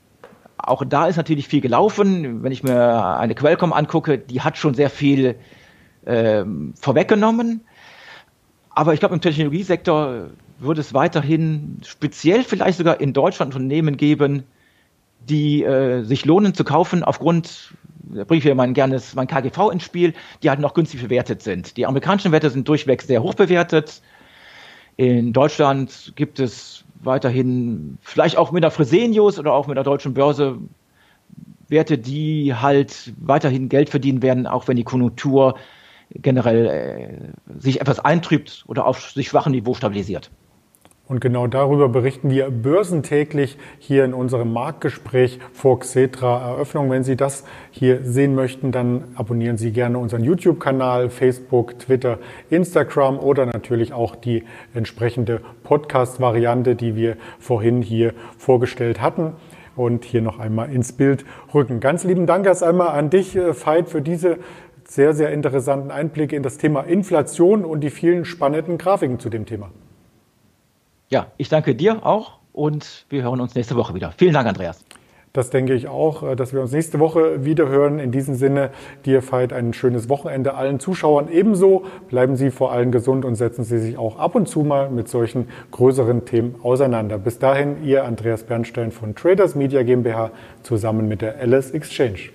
auch 0.57 0.83
da 0.85 1.07
ist 1.07 1.17
natürlich 1.17 1.47
viel 1.47 1.61
gelaufen. 1.61 2.43
Wenn 2.43 2.51
ich 2.51 2.63
mir 2.63 3.17
eine 3.17 3.35
Quellcom 3.35 3.73
angucke, 3.73 4.17
die 4.17 4.41
hat 4.41 4.57
schon 4.57 4.73
sehr 4.73 4.89
viel 4.89 5.35
ähm, 6.05 6.73
vorweggenommen. 6.79 7.61
Aber 8.69 8.93
ich 8.93 8.99
glaube, 8.99 9.15
im 9.15 9.21
Technologiesektor 9.21 10.27
würde 10.59 10.81
es 10.81 10.93
weiterhin 10.93 11.79
speziell 11.85 12.43
vielleicht 12.43 12.77
sogar 12.77 12.99
in 13.01 13.13
Deutschland 13.13 13.55
Unternehmen 13.55 13.97
geben, 13.97 14.43
die 15.27 15.63
äh, 15.63 16.03
sich 16.03 16.25
lohnen 16.25 16.53
zu 16.53 16.63
kaufen 16.63 17.03
aufgrund, 17.03 17.73
da 18.03 18.23
bringe 18.23 18.37
ich 18.37 18.43
hier 18.43 18.55
mein 18.55 18.73
gernes 18.73 19.15
mein 19.15 19.27
KGV 19.27 19.71
ins 19.71 19.83
Spiel, 19.83 20.13
die 20.43 20.49
halt 20.49 20.59
noch 20.59 20.73
günstig 20.73 21.01
bewertet 21.01 21.41
sind. 21.41 21.77
Die 21.77 21.85
amerikanischen 21.85 22.31
Werte 22.31 22.49
sind 22.49 22.67
durchweg 22.67 23.01
sehr 23.01 23.23
hoch 23.23 23.33
bewertet. 23.33 24.01
In 24.97 25.33
Deutschland 25.33 26.13
gibt 26.15 26.39
es 26.39 26.84
weiterhin 27.05 27.97
vielleicht 28.01 28.37
auch 28.37 28.51
mit 28.51 28.63
der 28.63 28.71
Fresenius 28.71 29.39
oder 29.39 29.53
auch 29.53 29.67
mit 29.67 29.77
der 29.77 29.83
deutschen 29.83 30.13
Börse 30.13 30.59
Werte, 31.67 31.97
die 31.97 32.53
halt 32.53 33.13
weiterhin 33.19 33.69
Geld 33.69 33.89
verdienen 33.89 34.21
werden, 34.21 34.45
auch 34.45 34.67
wenn 34.67 34.77
die 34.77 34.83
Konjunktur 34.83 35.55
generell 36.11 36.65
äh, 36.67 37.59
sich 37.59 37.81
etwas 37.81 37.99
eintrübt 37.99 38.63
oder 38.67 38.85
auf 38.85 39.11
sich 39.11 39.27
schwachem 39.29 39.51
Niveau 39.51 39.73
stabilisiert. 39.73 40.29
Und 41.07 41.21
genau 41.21 41.45
darüber 41.45 41.87
berichten 41.87 42.31
wir 42.31 42.49
börsentäglich 42.49 43.59
hier 43.77 44.05
in 44.05 44.15
unserem 44.15 44.51
Marktgespräch 44.51 45.39
vor 45.53 45.79
Xetra 45.79 46.53
Eröffnung. 46.53 46.89
Wenn 46.89 47.03
Sie 47.03 47.15
das 47.15 47.43
hier 47.69 48.03
sehen 48.03 48.33
möchten, 48.33 48.71
dann 48.71 49.03
abonnieren 49.13 49.57
Sie 49.57 49.71
gerne 49.71 49.99
unseren 49.99 50.23
YouTube-Kanal, 50.23 51.11
Facebook, 51.11 51.77
Twitter, 51.77 52.17
Instagram 52.49 53.19
oder 53.19 53.45
natürlich 53.45 53.93
auch 53.93 54.15
die 54.15 54.45
entsprechende 54.73 55.41
Podcast-Variante, 55.63 56.75
die 56.75 56.95
wir 56.95 57.17
vorhin 57.37 57.83
hier 57.83 58.15
vorgestellt 58.39 58.99
hatten 58.99 59.33
und 59.75 60.05
hier 60.05 60.23
noch 60.23 60.39
einmal 60.39 60.71
ins 60.73 60.93
Bild 60.93 61.23
rücken. 61.53 61.81
Ganz 61.81 62.03
lieben 62.03 62.25
Dank 62.25 62.47
erst 62.47 62.63
einmal 62.63 62.97
an 62.97 63.11
dich, 63.11 63.35
äh, 63.35 63.53
Veit, 63.53 63.89
für 63.89 64.01
diese 64.01 64.39
sehr, 64.87 65.13
sehr 65.13 65.31
interessanten 65.31 65.91
Einblicke 65.91 66.35
in 66.35 66.41
das 66.41 66.57
Thema 66.57 66.81
Inflation 66.81 67.63
und 67.63 67.81
die 67.81 67.91
vielen 67.91 68.25
spannenden 68.25 68.79
Grafiken 68.79 69.19
zu 69.19 69.29
dem 69.29 69.45
Thema. 69.45 69.69
Ja, 71.09 71.27
ich 71.37 71.49
danke 71.49 71.75
dir 71.75 72.05
auch 72.05 72.39
und 72.51 73.05
wir 73.09 73.23
hören 73.23 73.41
uns 73.41 73.55
nächste 73.55 73.75
Woche 73.75 73.93
wieder. 73.93 74.11
Vielen 74.17 74.33
Dank, 74.33 74.47
Andreas. 74.47 74.83
Das 75.33 75.49
denke 75.49 75.73
ich 75.73 75.89
auch, 75.89 76.23
äh, 76.23 76.35
dass 76.37 76.53
wir 76.53 76.61
uns 76.61 76.71
nächste 76.71 76.97
Woche 76.99 77.43
wieder 77.43 77.67
hören. 77.67 77.99
In 77.99 78.11
diesem 78.13 78.35
Sinne, 78.35 78.69
dir 79.05 79.21
feiert 79.21 79.51
ein 79.51 79.73
schönes 79.73 80.07
Wochenende 80.07 80.53
allen 80.53 80.79
Zuschauern 80.79 81.27
ebenso. 81.29 81.83
Bleiben 82.07 82.37
Sie 82.37 82.51
vor 82.51 82.71
allem 82.71 82.93
gesund 82.93 83.25
und 83.25 83.35
setzen 83.35 83.65
Sie 83.65 83.77
sich 83.77 83.97
auch 83.97 84.17
ab 84.17 84.35
und 84.35 84.47
zu 84.47 84.61
mal 84.61 84.89
mit 84.89 85.09
solchen 85.09 85.49
größeren 85.71 86.23
Themen 86.23 86.55
auseinander. 86.63 87.17
Bis 87.17 87.37
dahin, 87.37 87.83
Ihr 87.83 88.05
Andreas 88.05 88.43
Bernstein 88.43 88.91
von 88.91 89.13
Traders 89.13 89.55
Media 89.55 89.83
GmbH 89.83 90.31
zusammen 90.63 91.09
mit 91.09 91.21
der 91.21 91.45
LS 91.45 91.71
Exchange. 91.71 92.29